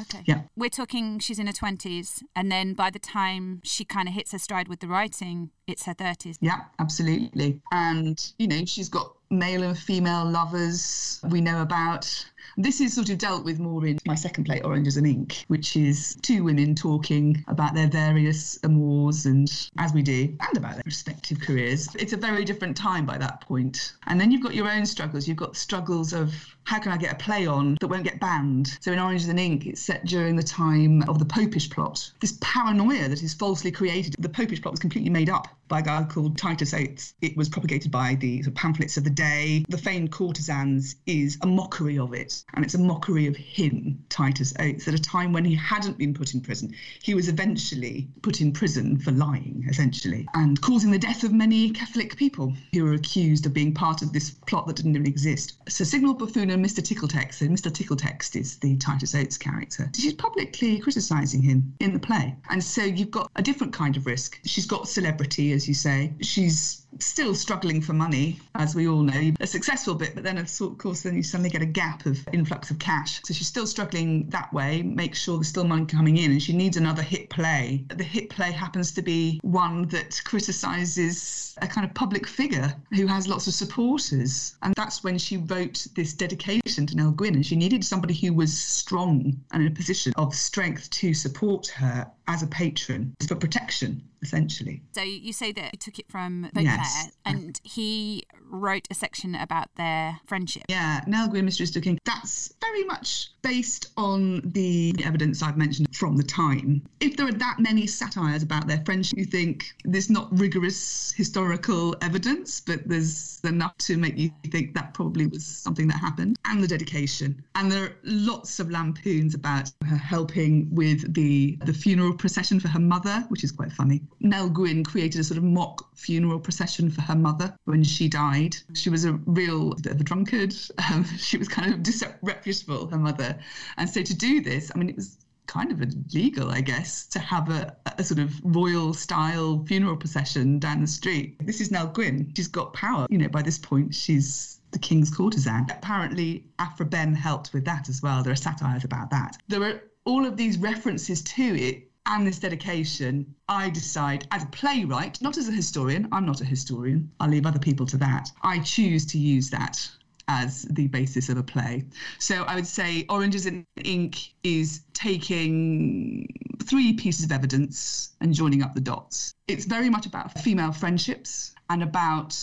[0.00, 0.22] Okay.
[0.26, 0.42] Yeah.
[0.56, 4.32] We're talking she's in her 20s, and then by the time she kind of hits
[4.32, 6.36] her stride with the writing, it's her 30s.
[6.40, 7.60] Yeah, absolutely.
[7.72, 13.10] And, you know, she's got male and female lovers we know about this is sort
[13.10, 16.74] of dealt with more in my second play, Oranges and Ink, which is two women
[16.74, 21.88] talking about their various amours and as we do, and about their respective careers.
[21.98, 23.94] It's a very different time by that point.
[24.06, 25.28] And then you've got your own struggles.
[25.28, 28.76] You've got struggles of how can I get a play on that won't get banned?
[28.80, 32.10] So in Oranges and Ink, it's set during the time of the Popish plot.
[32.20, 34.16] This paranoia that is falsely created.
[34.18, 37.14] The Popish plot was completely made up by a guy called Titus Oates.
[37.20, 39.64] It was propagated by the pamphlets of the day.
[39.68, 44.52] The feigned courtesans is a mockery of it and it's a mockery of him, Titus
[44.58, 46.74] Oates, at a time when he hadn't been put in prison.
[47.02, 51.70] He was eventually put in prison for lying, essentially, and causing the death of many
[51.70, 55.58] Catholic people who were accused of being part of this plot that didn't even exist.
[55.68, 56.80] So Signal Buffoon and Mr.
[56.80, 57.70] Tickletext, and Mr.
[57.70, 59.90] Tickletext is the Titus Oates character.
[59.94, 62.34] She's publicly criticising him in the play.
[62.50, 64.40] And so you've got a different kind of risk.
[64.44, 66.14] She's got celebrity, as you say.
[66.20, 69.32] She's still struggling for money, as we all know.
[69.40, 72.70] A successful bit, but then, of course, then you suddenly get a gap of influx
[72.70, 73.20] of cash.
[73.24, 76.52] So she's still struggling that way, make sure there's still money coming in, and she
[76.52, 77.84] needs another hit play.
[77.88, 83.06] The hit play happens to be one that criticises a kind of public figure who
[83.06, 84.56] has lots of supporters.
[84.62, 88.32] And that's when she wrote this dedication to Nell Gwyn, and she needed somebody who
[88.32, 93.34] was strong and in a position of strength to support her as a patron for
[93.34, 94.82] protection essentially.
[94.92, 97.12] So you say that he took it from Beauclerk yes.
[97.24, 98.24] and he
[98.56, 100.64] wrote a section about their friendship.
[100.68, 101.98] Yeah, Nell Gwyn, Mistress of King.
[102.04, 106.82] That's very much based on the evidence I've mentioned from the time.
[107.00, 111.94] If there are that many satires about their friendship, you think there's not rigorous historical
[112.02, 116.38] evidence, but there's enough to make you think that probably was something that happened.
[116.44, 117.42] And the dedication.
[117.54, 122.68] And there are lots of lampoons about her helping with the the funeral procession for
[122.68, 124.02] her mother, which is quite funny.
[124.20, 128.45] Nell Gwyn created a sort of mock funeral procession for her mother when she died.
[128.74, 130.54] She was a real bit of a drunkard.
[130.90, 133.38] Um, she was kind of disreputable, her mother.
[133.76, 137.18] And so to do this, I mean, it was kind of illegal, I guess, to
[137.18, 141.36] have a, a, sort of royal style funeral procession down the street.
[141.46, 142.32] This is Nell Gwyn.
[142.36, 143.06] She's got power.
[143.10, 145.66] You know, by this point, she's the king's courtesan.
[145.70, 148.22] Apparently, Aphra Behn helped with that as well.
[148.22, 149.38] There are satires about that.
[149.48, 154.46] There are all of these references to it and this dedication, I decide as a
[154.46, 158.30] playwright, not as a historian, I'm not a historian, I'll leave other people to that.
[158.42, 159.88] I choose to use that
[160.28, 161.84] as the basis of a play.
[162.18, 166.28] So I would say Oranges and Ink is taking
[166.64, 169.34] three pieces of evidence and joining up the dots.
[169.46, 172.36] It's very much about female friendships and about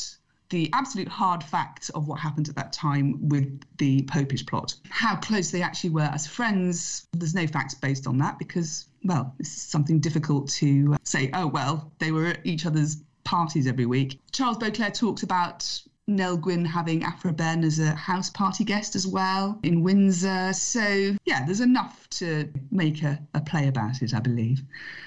[0.49, 4.75] the absolute hard facts of what happened at that time with the Popish plot.
[4.89, 9.35] How close they actually were as friends, there's no facts based on that because, well,
[9.39, 13.85] it's something difficult to uh, say, oh, well, they were at each other's parties every
[13.85, 14.19] week.
[14.31, 19.07] Charles Beauclerk talks about Nell Gwyn having Aphra Behn as a house party guest as
[19.07, 20.53] well in Windsor.
[20.53, 24.61] So, yeah, there's enough to make a, a play about it, I believe.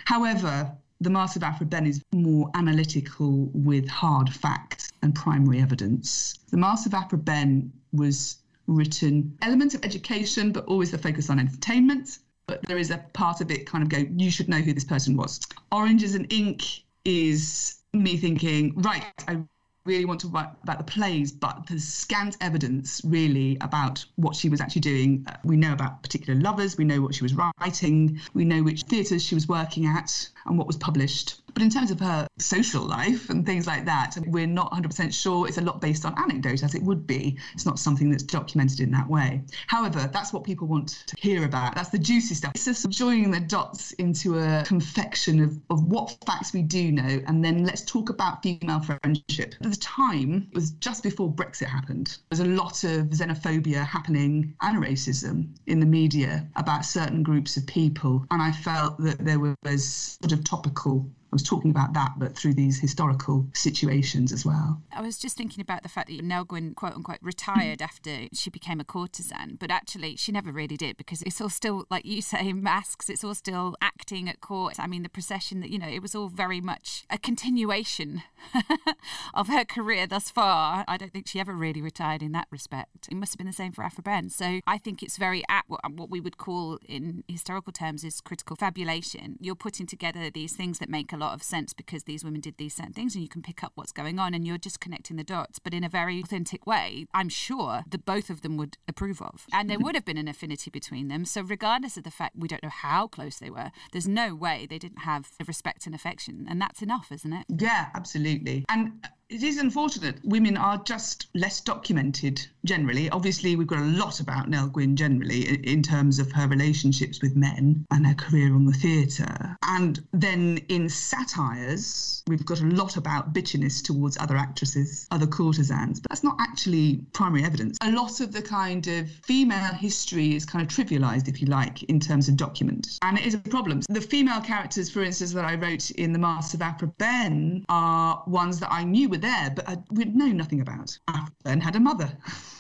[0.07, 6.39] However, the Masks of Aphra Behn is more analytical with hard facts and primary evidence.
[6.51, 11.39] The Masks of Aphra Behn was written elements of education, but always the focus on
[11.39, 12.19] entertainment.
[12.47, 14.85] But there is a part of it kind of go, you should know who this
[14.85, 15.41] person was.
[15.73, 16.63] Oranges and Ink
[17.05, 19.43] is me thinking, right, I
[19.85, 24.49] really want to write about the plays, but there's scant evidence really about what she
[24.49, 25.25] was actually doing.
[25.29, 28.83] Uh, we know about particular lovers, we know what she was writing, we know which
[28.83, 31.41] theatres she was working at, and what was published.
[31.57, 35.49] But in terms of her social life and things like that, we're not 100% sure.
[35.49, 37.39] It's a lot based on anecdote, as it would be.
[37.55, 39.41] It's not something that's documented in that way.
[39.67, 41.75] However, that's what people want to hear about.
[41.75, 42.53] That's the juicy stuff.
[42.55, 47.23] It's just joining the dots into a confection of, of what facts we do know,
[47.27, 49.55] and then let's talk about female friendship.
[49.63, 52.19] At the time, it was just before Brexit happened.
[52.29, 57.57] There was a lot of xenophobia happening and racism in the media about certain groups
[57.57, 62.13] of people, and I felt that there was sort of topical was talking about that,
[62.19, 64.81] but through these historical situations as well.
[64.93, 68.51] I was just thinking about the fact that Nell Gwyn, quote unquote, retired after she
[68.51, 72.23] became a courtesan, but actually she never really did because it's all still, like you
[72.23, 74.79] say, masks, it's all still acting at court.
[74.79, 78.23] I mean, the procession that, you know, it was all very much a continuation
[79.35, 80.85] of her career thus far.
[80.87, 83.09] I don't think she ever really retired in that respect.
[83.11, 84.31] It must have been the same for Aphra Behn.
[84.31, 88.57] So I think it's very apt, what we would call in historical terms is critical
[88.57, 89.37] fabulation.
[89.41, 92.59] You're putting together these things that make a lot of sense because these women did
[92.59, 95.17] these certain things and you can pick up what's going on and you're just connecting
[95.17, 98.77] the dots, but in a very authentic way, I'm sure that both of them would
[98.87, 99.47] approve of.
[99.53, 101.25] And there would have been an affinity between them.
[101.25, 104.67] So, regardless of the fact we don't know how close they were, there's no way
[104.69, 106.47] they didn't have respect and affection.
[106.49, 107.47] And that's enough, isn't it?
[107.49, 108.65] Yeah, absolutely.
[108.69, 110.17] And it is unfortunate.
[110.25, 113.11] Women are just less documented generally.
[113.11, 117.35] Obviously, we've got a lot about Nell Gwyn generally in terms of her relationships with
[117.35, 119.57] men and her career on the theatre.
[119.65, 125.99] And then in satires, we've got a lot about bitchiness towards other actresses, other courtesans,
[125.99, 127.79] but that's not actually primary evidence.
[127.83, 131.83] A lot of the kind of female history is kind of trivialised, if you like,
[131.85, 132.99] in terms of document.
[133.03, 133.83] And it is a problem.
[133.89, 138.23] The female characters, for instance, that I wrote in The Masks of Aphra Behn are
[138.27, 140.99] ones that I knew were there, but I, we'd know nothing about.
[141.09, 142.11] Aphra had a mother.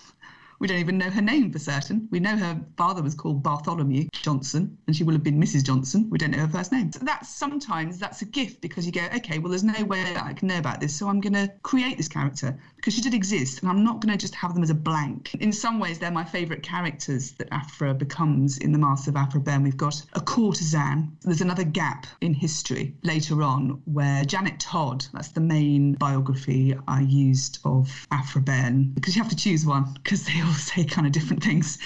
[0.58, 2.08] We don't even know her name for certain.
[2.10, 5.64] We know her father was called Bartholomew Johnson, and she will have been Mrs.
[5.64, 6.08] Johnson.
[6.10, 6.92] We don't know her first name.
[6.92, 10.32] So that's sometimes that's a gift because you go, okay, well, there's no way I
[10.32, 13.60] can know about this, so I'm going to create this character because she did exist,
[13.60, 15.34] and I'm not going to just have them as a blank.
[15.40, 19.40] In some ways, they're my favourite characters that Aphra becomes in the Masks of Aphra
[19.40, 19.62] Behn.
[19.62, 21.16] We've got a courtesan.
[21.22, 27.00] There's another gap in history later on where Janet Todd, that's the main biography I
[27.00, 31.06] used of Aphra Behn, because you have to choose one because they all say kind
[31.06, 31.78] of different things.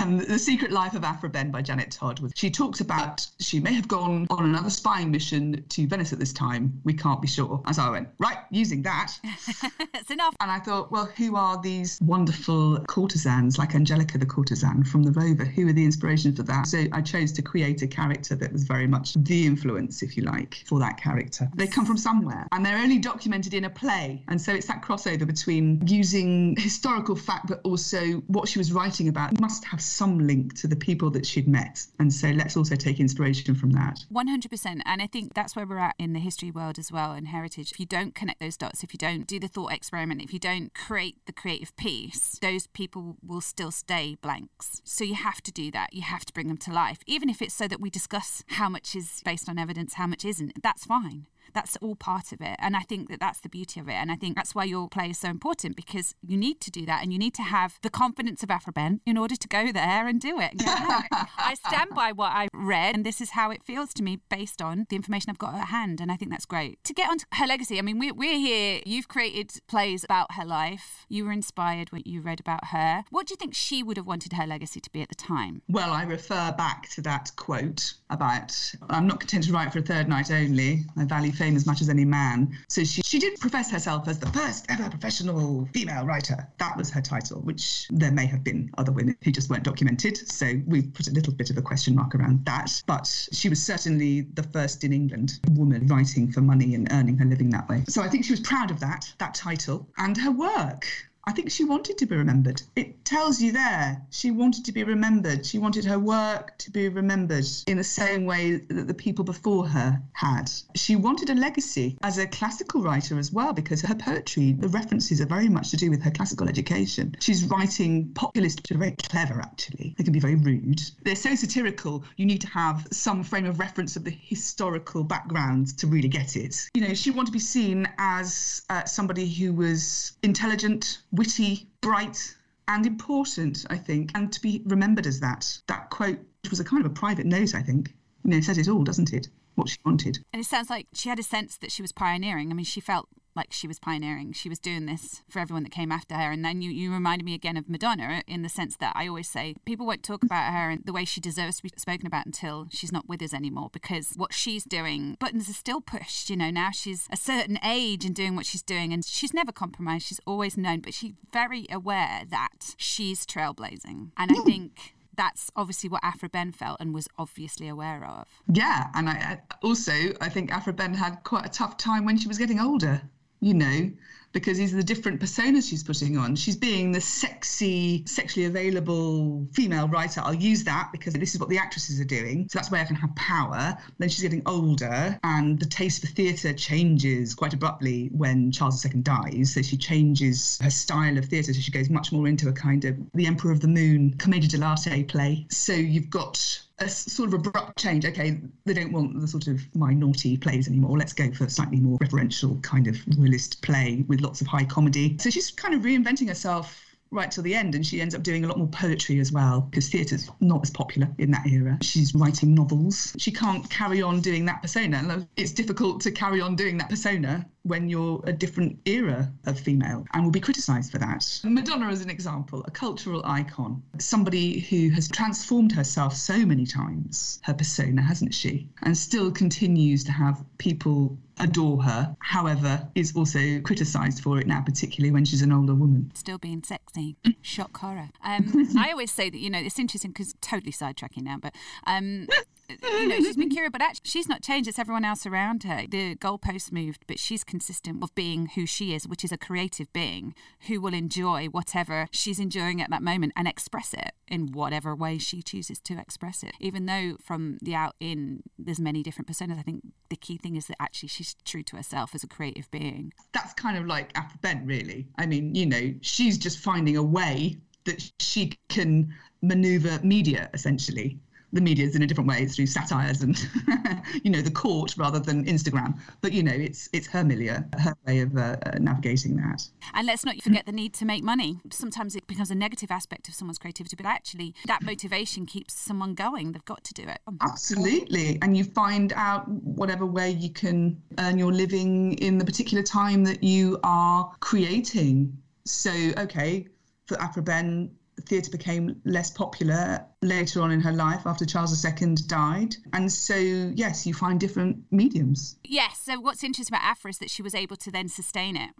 [0.00, 2.20] Um, the Secret Life of Aphra Behn by Janet Todd.
[2.34, 6.32] She talks about she may have gone on another spying mission to Venice at this
[6.32, 6.80] time.
[6.84, 7.62] We can't be sure.
[7.66, 9.12] And so I went, right, using that.
[9.92, 10.34] That's enough.
[10.40, 15.12] And I thought, well, who are these wonderful courtesans like Angelica the courtesan from The
[15.12, 15.44] Rover?
[15.44, 16.66] Who are the inspiration for that?
[16.66, 20.24] So I chose to create a character that was very much the influence, if you
[20.24, 21.48] like, for that character.
[21.54, 24.24] They come from somewhere and they're only documented in a play.
[24.28, 29.08] And so it's that crossover between using historical fact, but also what she was writing
[29.08, 31.86] about must have some link to the people that she'd met.
[31.98, 34.04] And so let's also take inspiration from that.
[34.12, 34.80] 100%.
[34.84, 37.72] And I think that's where we're at in the history world as well and heritage.
[37.72, 40.38] If you don't connect those dots, if you don't do the thought experiment, if you
[40.38, 44.80] don't create the creative piece, those people will still stay blanks.
[44.84, 45.92] So you have to do that.
[45.92, 48.68] You have to bring them to life, even if it's so that we discuss how
[48.68, 50.62] much is based on evidence, how much isn't.
[50.62, 52.56] That's fine that's all part of it.
[52.58, 53.94] And I think that that's the beauty of it.
[53.94, 56.86] And I think that's why your play is so important because you need to do
[56.86, 59.72] that and you need to have the confidence of Aphra Behn in order to go
[59.72, 60.52] there and do it.
[60.60, 64.62] I stand by what I read and this is how it feels to me based
[64.62, 66.00] on the information I've got at hand.
[66.00, 66.82] And I think that's great.
[66.84, 70.44] To get onto her legacy, I mean, we, we're here, you've created plays about her
[70.44, 71.06] life.
[71.08, 73.04] You were inspired when you read about her.
[73.10, 75.62] What do you think she would have wanted her legacy to be at the time?
[75.68, 79.82] Well, I refer back to that quote about I'm not content to write for a
[79.82, 80.84] third night only.
[80.96, 82.54] I value fame as much as any man.
[82.68, 86.46] So she, she did profess herself as the first ever professional female writer.
[86.58, 90.18] That was her title, which there may have been other women who just weren't documented.
[90.30, 92.82] So we've put a little bit of a question mark around that.
[92.86, 97.24] But she was certainly the first in England woman writing for money and earning her
[97.24, 97.84] living that way.
[97.88, 100.86] So I think she was proud of that, that title, and her work.
[101.30, 102.60] I think she wanted to be remembered.
[102.74, 105.46] It tells you there she wanted to be remembered.
[105.46, 109.68] She wanted her work to be remembered in the same way that the people before
[109.68, 110.50] her had.
[110.74, 115.20] She wanted a legacy as a classical writer as well, because her poetry, the references
[115.20, 117.14] are very much to do with her classical education.
[117.20, 119.94] She's writing populist, are very clever actually.
[119.98, 120.80] They can be very rude.
[121.04, 125.78] They're so satirical, you need to have some frame of reference of the historical background
[125.78, 126.68] to really get it.
[126.74, 132.34] You know, she wanted to be seen as uh, somebody who was intelligent witty, bright,
[132.66, 135.60] and important, I think, and to be remembered as that.
[135.66, 137.92] That quote which was a kind of a private note, I think.
[138.24, 139.28] You know, says it all, doesn't it?
[139.54, 140.18] What she wanted.
[140.32, 142.50] And it sounds like she had a sense that she was pioneering.
[142.50, 144.32] I mean, she felt like she was pioneering.
[144.32, 146.30] She was doing this for everyone that came after her.
[146.30, 149.28] And then you, you reminded me again of Madonna in the sense that I always
[149.28, 152.26] say people won't talk about her and the way she deserves to be spoken about
[152.26, 156.30] until she's not with us anymore because what she's doing, buttons are still pushed.
[156.30, 159.52] You know, now she's a certain age and doing what she's doing and she's never
[159.52, 160.06] compromised.
[160.06, 164.10] She's always known, but she's very aware that she's trailblazing.
[164.16, 164.46] And I hmm.
[164.46, 168.26] think that's obviously what Aphra Behn felt and was obviously aware of.
[168.52, 172.26] Yeah, and I also I think Aphra Behn had quite a tough time when she
[172.26, 173.02] was getting older
[173.40, 173.90] you know,
[174.32, 176.36] because these are the different personas she's putting on.
[176.36, 180.20] She's being the sexy, sexually available female writer.
[180.24, 182.48] I'll use that because this is what the actresses are doing.
[182.48, 183.76] So that's where I can have power.
[183.98, 189.00] Then she's getting older, and the taste for theatre changes quite abruptly when Charles II
[189.02, 189.54] dies.
[189.54, 191.52] So she changes her style of theatre.
[191.52, 194.48] So she goes much more into a kind of The Emperor of the Moon, commedia
[194.48, 195.46] dell'arte play.
[195.50, 198.06] So you've got a sort of abrupt change.
[198.06, 200.96] Okay, they don't want the sort of my naughty plays anymore.
[200.96, 204.64] Let's go for a slightly more referential kind of realist play with lots of high
[204.64, 205.16] comedy.
[205.18, 208.44] So she's kind of reinventing herself right till the end and she ends up doing
[208.44, 212.14] a lot more poetry as well because theatre's not as popular in that era she's
[212.14, 216.78] writing novels she can't carry on doing that persona it's difficult to carry on doing
[216.78, 221.40] that persona when you're a different era of female and will be criticized for that.
[221.44, 227.40] Madonna is an example, a cultural icon, somebody who has transformed herself so many times,
[227.44, 228.68] her persona, hasn't she?
[228.82, 234.60] And still continues to have people adore her, however, is also criticised for it now,
[234.60, 236.10] particularly when she's an older woman.
[236.14, 237.16] Still being sexy.
[237.42, 238.10] Shock horror.
[238.24, 241.54] Um, I always say that, you know, it's interesting because totally sidetracking now, but
[241.86, 242.28] um,
[242.82, 244.68] you know, she's been curious, but actually, she's not changed.
[244.68, 245.84] It's everyone else around her.
[245.88, 249.92] The goalposts moved, but she's consistent with being who she is, which is a creative
[249.92, 250.34] being
[250.66, 255.18] who will enjoy whatever she's enjoying at that moment and express it in whatever way
[255.18, 256.52] she chooses to express it.
[256.60, 260.56] Even though from the out in, there's many different personas, I think the key thing
[260.56, 263.12] is that actually she's true to herself as a creative being.
[263.32, 265.06] That's kind of like Aphra Behn, really.
[265.18, 269.12] I mean, you know, she's just finding a way that she can
[269.42, 271.18] maneuver media essentially
[271.52, 273.38] the media is in a different way through satires and
[274.22, 275.98] you know the court rather than Instagram.
[276.20, 279.68] But you know it's it's her milieu, her way of uh, navigating that.
[279.94, 281.60] And let's not forget the need to make money.
[281.70, 286.14] Sometimes it becomes a negative aspect of someone's creativity, but actually that motivation keeps someone
[286.14, 286.52] going.
[286.52, 287.20] They've got to do it.
[287.40, 292.82] Absolutely, and you find out whatever way you can earn your living in the particular
[292.82, 295.36] time that you are creating.
[295.64, 296.66] So okay,
[297.06, 297.90] for Aphra Behn,
[298.22, 302.76] theatre became less popular later on in her life after Charles II died.
[302.92, 305.56] And so, yes, you find different mediums.
[305.64, 306.00] Yes.
[306.04, 308.70] So, what's interesting about Aphra is that she was able to then sustain it.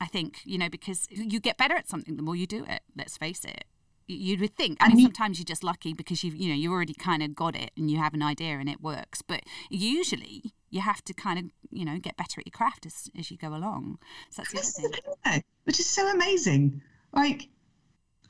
[0.00, 2.82] I think, you know, because you get better at something the more you do it,
[2.96, 3.64] let's face it.
[4.08, 4.78] You would think.
[4.80, 7.54] I mean, sometimes you're just lucky because you've, you know, you already kind of got
[7.54, 9.22] it and you have an idea and it works.
[9.22, 13.08] But usually you have to kind of, you know, get better at your craft as,
[13.16, 13.98] as you go along.
[14.30, 15.44] So that's the other thing.
[15.64, 16.82] Which is so amazing.
[17.12, 17.48] Like,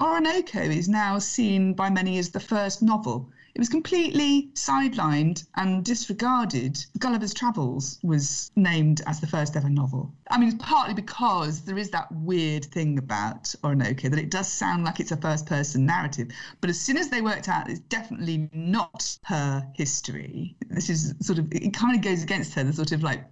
[0.03, 5.85] Oroonoko is now seen by many as the first novel it was completely sidelined and
[5.85, 6.83] disregarded.
[6.99, 10.11] Gulliver's Travels was named as the first ever novel.
[10.31, 14.51] I mean, it's partly because there is that weird thing about Oroonoko that it does
[14.51, 16.29] sound like it's a first person narrative.
[16.63, 21.39] But as soon as they worked out it's definitely not her history, this is sort
[21.39, 23.23] of, it kind of goes against her, the sort of like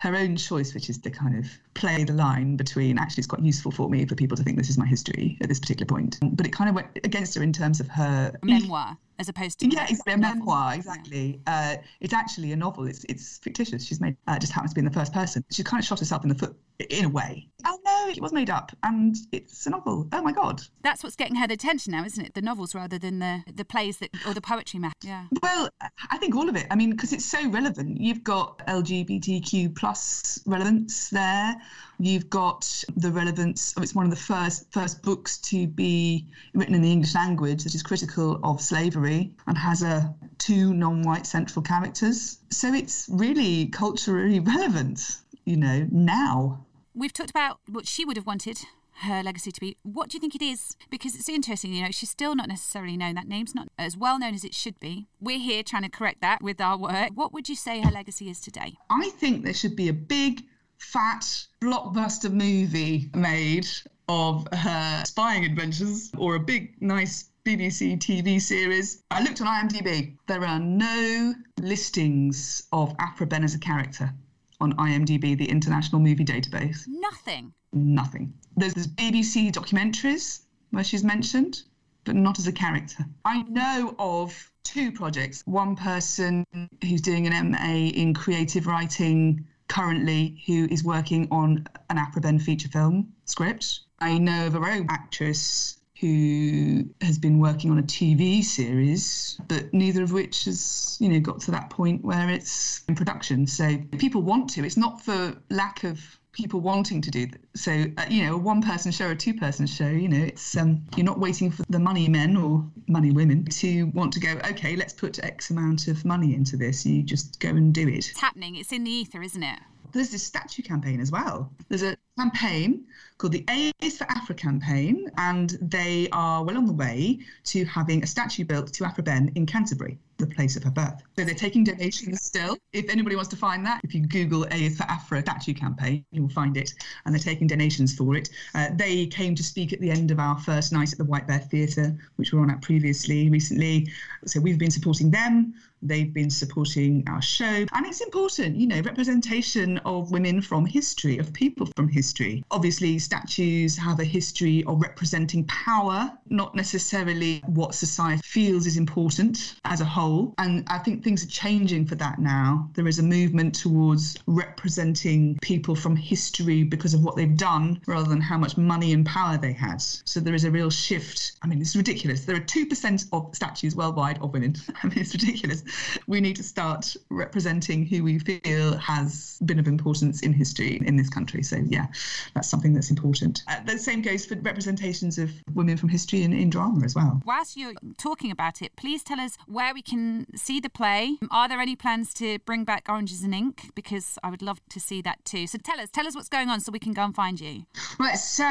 [0.00, 3.42] her own choice, which is to kind of play the line between actually it's quite
[3.42, 6.18] useful for me for people to think this is my history at this particular point.
[6.22, 9.68] But it kind of went against her in terms of her memoir as opposed to
[9.68, 11.40] yeah, it's a memoir exactly.
[11.46, 11.76] Yeah.
[11.78, 12.86] Uh, it's actually a novel.
[12.86, 13.84] It's it's fictitious.
[13.84, 15.44] She's made uh, just happens to be in the first person.
[15.50, 17.48] She kind of shot herself in the foot in a way.
[17.66, 20.08] Oh no, it was made up, and it's a novel.
[20.12, 20.62] Oh my god.
[20.82, 22.34] That's what's getting her the attention now, isn't it?
[22.34, 24.94] The novels rather than the the plays that or the poetry math.
[25.02, 25.24] Yeah.
[25.42, 25.68] Well,
[26.10, 26.66] I think all of it.
[26.70, 28.00] I mean, because it's so relevant.
[28.00, 31.56] You've got LGBTQ plus relevance there.
[31.98, 36.76] You've got the relevance of it's one of the first first books to be written
[36.76, 41.62] in the English language that is critical of slavery and has a two non-white central
[41.62, 42.38] characters.
[42.50, 46.64] So it's really culturally relevant, you know, now.
[46.98, 48.58] We've talked about what she would have wanted
[49.02, 49.76] her legacy to be.
[49.84, 50.76] What do you think it is?
[50.90, 53.14] Because it's interesting, you know, she's still not necessarily known.
[53.14, 55.06] That name's not as well known as it should be.
[55.20, 57.10] We're here trying to correct that with our work.
[57.14, 58.74] What would you say her legacy is today?
[58.90, 60.42] I think there should be a big
[60.78, 61.20] fat
[61.60, 63.68] blockbuster movie made
[64.08, 69.04] of her spying adventures or a big, nice BBC TV series.
[69.12, 70.16] I looked on IMDb.
[70.26, 74.12] There are no listings of Aphra Behn as a character
[74.60, 76.84] on IMDb, the International Movie Database.
[76.86, 77.52] Nothing.
[77.72, 78.32] Nothing.
[78.56, 80.40] There's, there's BBC documentaries
[80.70, 81.62] where she's mentioned,
[82.04, 83.04] but not as a character.
[83.24, 85.42] I know of two projects.
[85.46, 86.44] One person
[86.82, 92.38] who's doing an MA in creative writing currently who is working on an Aphra Behn
[92.38, 93.80] feature film script.
[94.00, 99.72] I know of a rogue actress who has been working on a TV series, but
[99.74, 103.46] neither of which has, you know, got to that point where it's in production.
[103.46, 104.64] So people want to.
[104.64, 107.40] It's not for lack of people wanting to do that.
[107.56, 110.56] So, uh, you know, a one person show a two person show, you know, it's
[110.56, 114.38] um, you're not waiting for the money men or money women to want to go,
[114.50, 116.86] okay, let's put X amount of money into this.
[116.86, 118.08] You just go and do it.
[118.10, 118.54] It's happening.
[118.54, 119.58] It's in the ether, isn't it?
[119.92, 121.52] There's this statue campaign as well.
[121.68, 122.86] There's a campaign
[123.16, 127.64] called the A is for Aphra campaign, and they are well on the way to
[127.64, 131.02] having a statue built to Aphra Behn in Canterbury, the place of her birth.
[131.16, 132.56] So they're taking donations still.
[132.72, 136.04] If anybody wants to find that, if you Google A is for Aphra statue campaign,
[136.10, 138.28] you will find it, and they're taking donations for it.
[138.54, 141.26] Uh, they came to speak at the end of our first night at the White
[141.26, 143.88] Bear Theatre, which we were on at previously, recently.
[144.26, 145.54] So we've been supporting them.
[145.80, 147.44] They've been supporting our show.
[147.72, 152.42] And it's important, you know, representation of women from history, of people from history.
[152.50, 159.54] Obviously, statues have a history of representing power, not necessarily what society feels is important
[159.64, 160.07] as a whole.
[160.38, 162.70] And I think things are changing for that now.
[162.74, 168.08] There is a movement towards representing people from history because of what they've done rather
[168.08, 169.80] than how much money and power they had.
[169.80, 171.32] So there is a real shift.
[171.42, 172.24] I mean, it's ridiculous.
[172.24, 174.56] There are 2% of statues worldwide of women.
[174.82, 175.62] I mean, it's ridiculous
[176.06, 180.96] we need to start representing who we feel has been of importance in history in
[180.96, 181.42] this country.
[181.42, 181.86] So, yeah,
[182.34, 183.42] that's something that's important.
[183.46, 187.22] Uh, the same goes for representations of women from history in, in drama as well.
[187.24, 189.97] Whilst you're talking about it, please tell us where we can
[190.34, 191.18] see the play.
[191.30, 193.70] Are there any plans to bring back Oranges and Ink?
[193.74, 195.46] Because I would love to see that too.
[195.46, 197.64] So, tell us, tell us what's going on so we can go and find you.
[197.98, 198.44] Right, so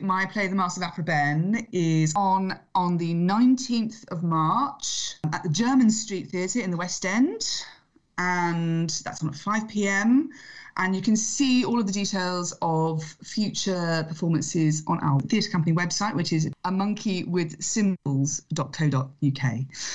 [0.00, 5.42] my play, The Masks of Aphra Behn, is on on the 19th of March at
[5.42, 7.46] the Jermyn Street Theatre in the West End,
[8.18, 10.30] and that's on at 5 pm.
[10.76, 15.74] And you can see all of the details of future performances on our theatre company
[15.74, 19.52] website, which is a monkey with cymbals.co.uk.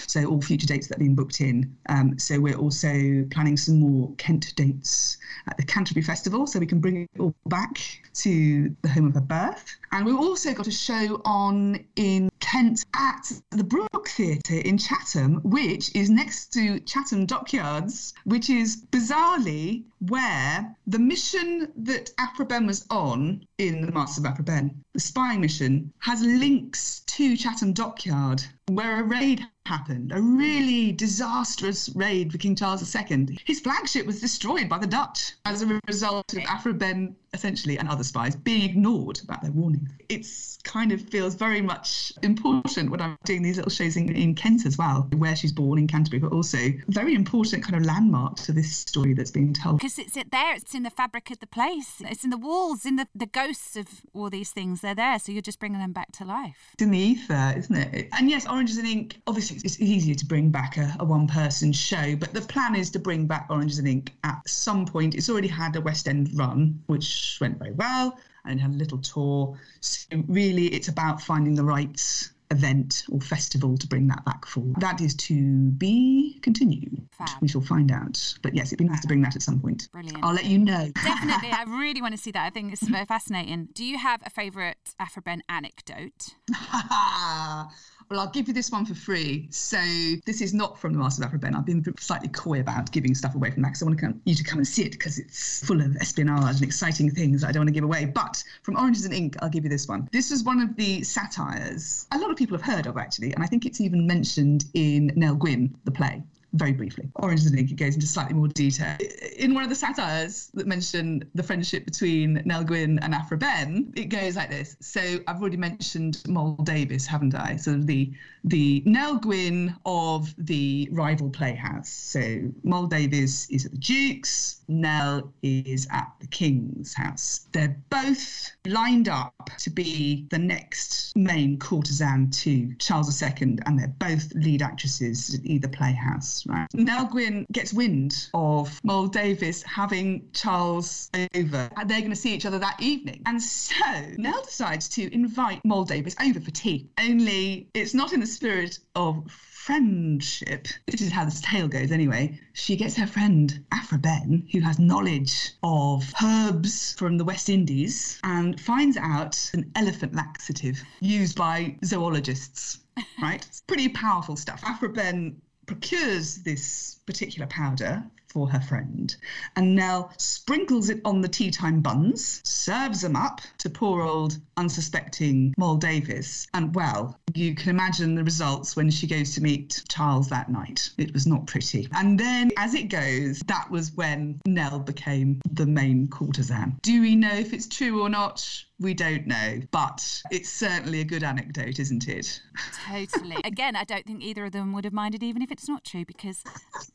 [0.07, 1.75] So all future dates that have been booked in.
[1.89, 5.17] Um, so we're also planning some more Kent dates
[5.47, 7.79] at the Canterbury Festival, so we can bring it all back
[8.15, 9.75] to the home of her birth.
[9.91, 15.41] And we've also got a show on in Kent at the Brook Theatre in Chatham,
[15.43, 22.11] which is next to Chatham Dockyards, which is bizarrely where the mission that
[22.47, 27.73] Behn was on in the Masks of Behn, the spying mission, has links to Chatham
[27.73, 33.37] Dockyard, where a raid happened, a really disastrous raid for King Charles II.
[33.45, 38.03] His flagship was destroyed by the Dutch as a result of Behn essentially and other
[38.03, 39.89] spies being ignored about their warnings.
[40.09, 44.33] It's kind of feels very much important when I'm doing these little shows in, in
[44.33, 48.37] Kent as well, where she's born in Canterbury, but also very important kind of landmark
[48.37, 49.81] to this story that's being told.
[49.97, 52.95] It's it there, it's in the fabric of the place, it's in the walls, in
[52.95, 54.81] the, the ghosts of all these things.
[54.81, 56.69] They're there, so you're just bringing them back to life.
[56.73, 58.09] It's in the ether, isn't it?
[58.17, 61.71] And yes, Oranges and Ink, obviously, it's easier to bring back a, a one person
[61.71, 65.15] show, but the plan is to bring back Oranges and Ink at some point.
[65.15, 68.99] It's already had a West End run, which went very well and had a little
[68.99, 69.57] tour.
[69.79, 74.75] So really, it's about finding the right event or festival to bring that back forward.
[74.79, 77.07] That is to be continued.
[77.11, 77.29] Fab.
[77.41, 78.35] We shall find out.
[78.41, 79.89] But yes, it'd be nice to bring that at some point.
[79.91, 80.23] Brilliant.
[80.23, 80.91] I'll let you know.
[81.03, 81.49] Definitely.
[81.51, 82.45] I really want to see that.
[82.45, 83.69] I think it's very fascinating.
[83.73, 86.35] Do you have a favourite Aphra Behn anecdote?
[88.09, 89.47] Well, I'll give you this one for free.
[89.49, 89.77] So
[90.25, 91.55] this is not from the Masks of Aphra Behn.
[91.55, 94.21] I've been slightly coy about giving stuff away from that because I want to come,
[94.25, 97.51] you to come and see it because it's full of espionage and exciting things I
[97.51, 98.05] don't want to give away.
[98.05, 100.07] But from Oranges and Ink, I'll give you this one.
[100.11, 103.43] This is one of the satires a lot of people have heard of actually, and
[103.43, 106.23] I think it's even mentioned in Nell Gwynn, the play
[106.55, 107.09] very briefly.
[107.15, 108.97] Oranges and Ink goes into slightly more detail.
[109.37, 113.93] In one of the satires that mention the friendship between Nell Gwyn and Aphra Behn,
[113.95, 114.75] it goes like this.
[114.79, 117.57] So I've already mentioned Moll Davis, haven't I?
[117.57, 118.11] So the
[118.45, 121.89] the Nell Gwyn of the rival playhouse.
[121.89, 127.47] So Moll Davis is at the Duke's, Nell is at the King's house.
[127.51, 133.93] They're both lined up to be the next main courtesan to Charles II, and they're
[133.99, 136.45] both lead actresses at either playhouse.
[136.47, 136.67] Right?
[136.73, 142.33] Nell Gwyn gets wind of Moll Davis having Charles over, and they're going to see
[142.33, 143.21] each other that evening.
[143.25, 143.75] And so
[144.17, 146.87] Nell decides to invite Moll Davis over for tea.
[146.99, 149.29] Only it's not in the spirit of
[149.65, 150.67] friendship.
[150.85, 152.39] This is how this tale goes anyway.
[152.57, 158.17] She gets her friend Aphra Behn, who has knowledge of herbs from the West Indies,
[158.23, 162.79] and finds out an elephant laxative used by zoologists.
[163.21, 163.45] Right?
[163.45, 164.63] it's pretty powerful stuff.
[164.63, 169.15] Aphra Behn procures this particular powder for her friend
[169.55, 174.37] and Nell sprinkles it on the tea time buns, serves them up to poor old
[174.57, 176.45] unsuspecting Moll Davis.
[176.53, 180.89] And well, you can imagine the results when she goes to meet Charles that night.
[180.97, 181.87] It was not pretty.
[181.93, 186.77] And then as it goes, that was when Nell became the main courtesan.
[186.81, 188.65] Do we know if it's true or not?
[188.79, 192.41] We don't know, but it's certainly a good anecdote, isn't it?
[192.89, 193.37] Totally.
[193.45, 196.03] Again, I don't think either of them would have minded, even if it's not true,
[196.03, 196.43] because,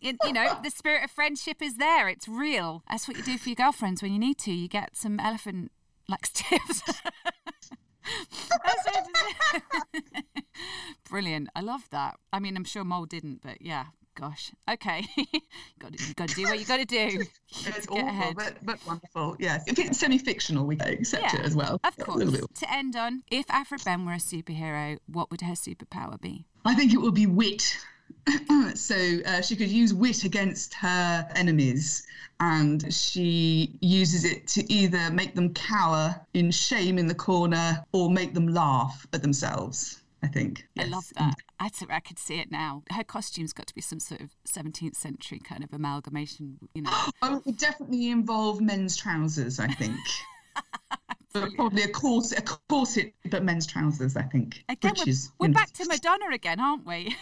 [0.01, 2.09] you know, the spirit of friendship is there.
[2.09, 2.83] It's real.
[2.91, 4.53] That's what you do for your girlfriends when you need to.
[4.53, 5.73] You get some elephant
[6.07, 6.83] laxatives.
[11.09, 11.49] Brilliant.
[11.55, 12.17] I love that.
[12.33, 13.87] I mean, I'm sure Moll didn't, but yeah,
[14.21, 14.53] gosh.
[14.71, 15.05] Okay.
[15.79, 17.25] got to, got to do what you got to do.
[17.67, 18.37] it's awful, ahead.
[18.37, 19.37] But, but wonderful.
[19.39, 19.65] Yes.
[19.67, 21.81] If it's semi fictional, we accept yeah, it as well.
[21.83, 22.39] Of course.
[22.55, 26.45] To end on, if Aphra Behn were a superhero, what would her superpower be?
[26.65, 27.77] I think it would be wit.
[28.75, 32.07] so uh, she could use wit against her enemies
[32.41, 38.11] and she uses it to either make them cower in shame in the corner or
[38.11, 40.67] make them laugh at themselves I think.
[40.75, 40.87] Yes.
[40.87, 41.35] I love that.
[41.59, 42.83] I, I could see it now.
[42.91, 46.91] Her costume's got to be some sort of 17th century kind of amalgamation, you know.
[47.23, 49.97] oh, it definitely involve men's trousers, I think.
[51.33, 54.17] probably a corset, a corset, but men's trousers.
[54.17, 54.65] I think.
[54.69, 57.15] Again, we're, we're back to Madonna again, aren't we?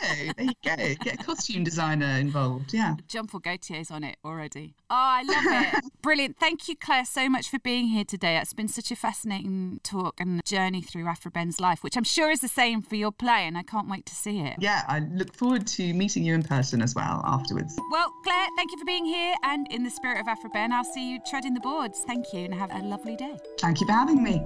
[0.00, 0.76] there you go.
[0.76, 1.04] There you go.
[1.04, 2.72] Get a costume designer involved.
[2.72, 2.96] Yeah.
[3.08, 4.74] Jean Paul Gaultier's on it already.
[4.90, 5.84] Oh, I love it.
[6.02, 6.38] Brilliant.
[6.38, 8.38] Thank you, Claire, so much for being here today.
[8.38, 12.30] It's been such a fascinating talk and journey through Aphra Behn's life, which I'm sure
[12.30, 14.56] is the same for your play, and I can't wait to see it.
[14.58, 17.78] Yeah, I look forward to meeting you in person as well afterwards.
[17.90, 20.84] Well, Claire, thank you for being here, and in the spirit of Aphra Behn, I'll
[20.84, 22.02] see you treading the boards.
[22.06, 23.36] Thank you, and have a lovely day.
[23.58, 24.42] Thank you for having me.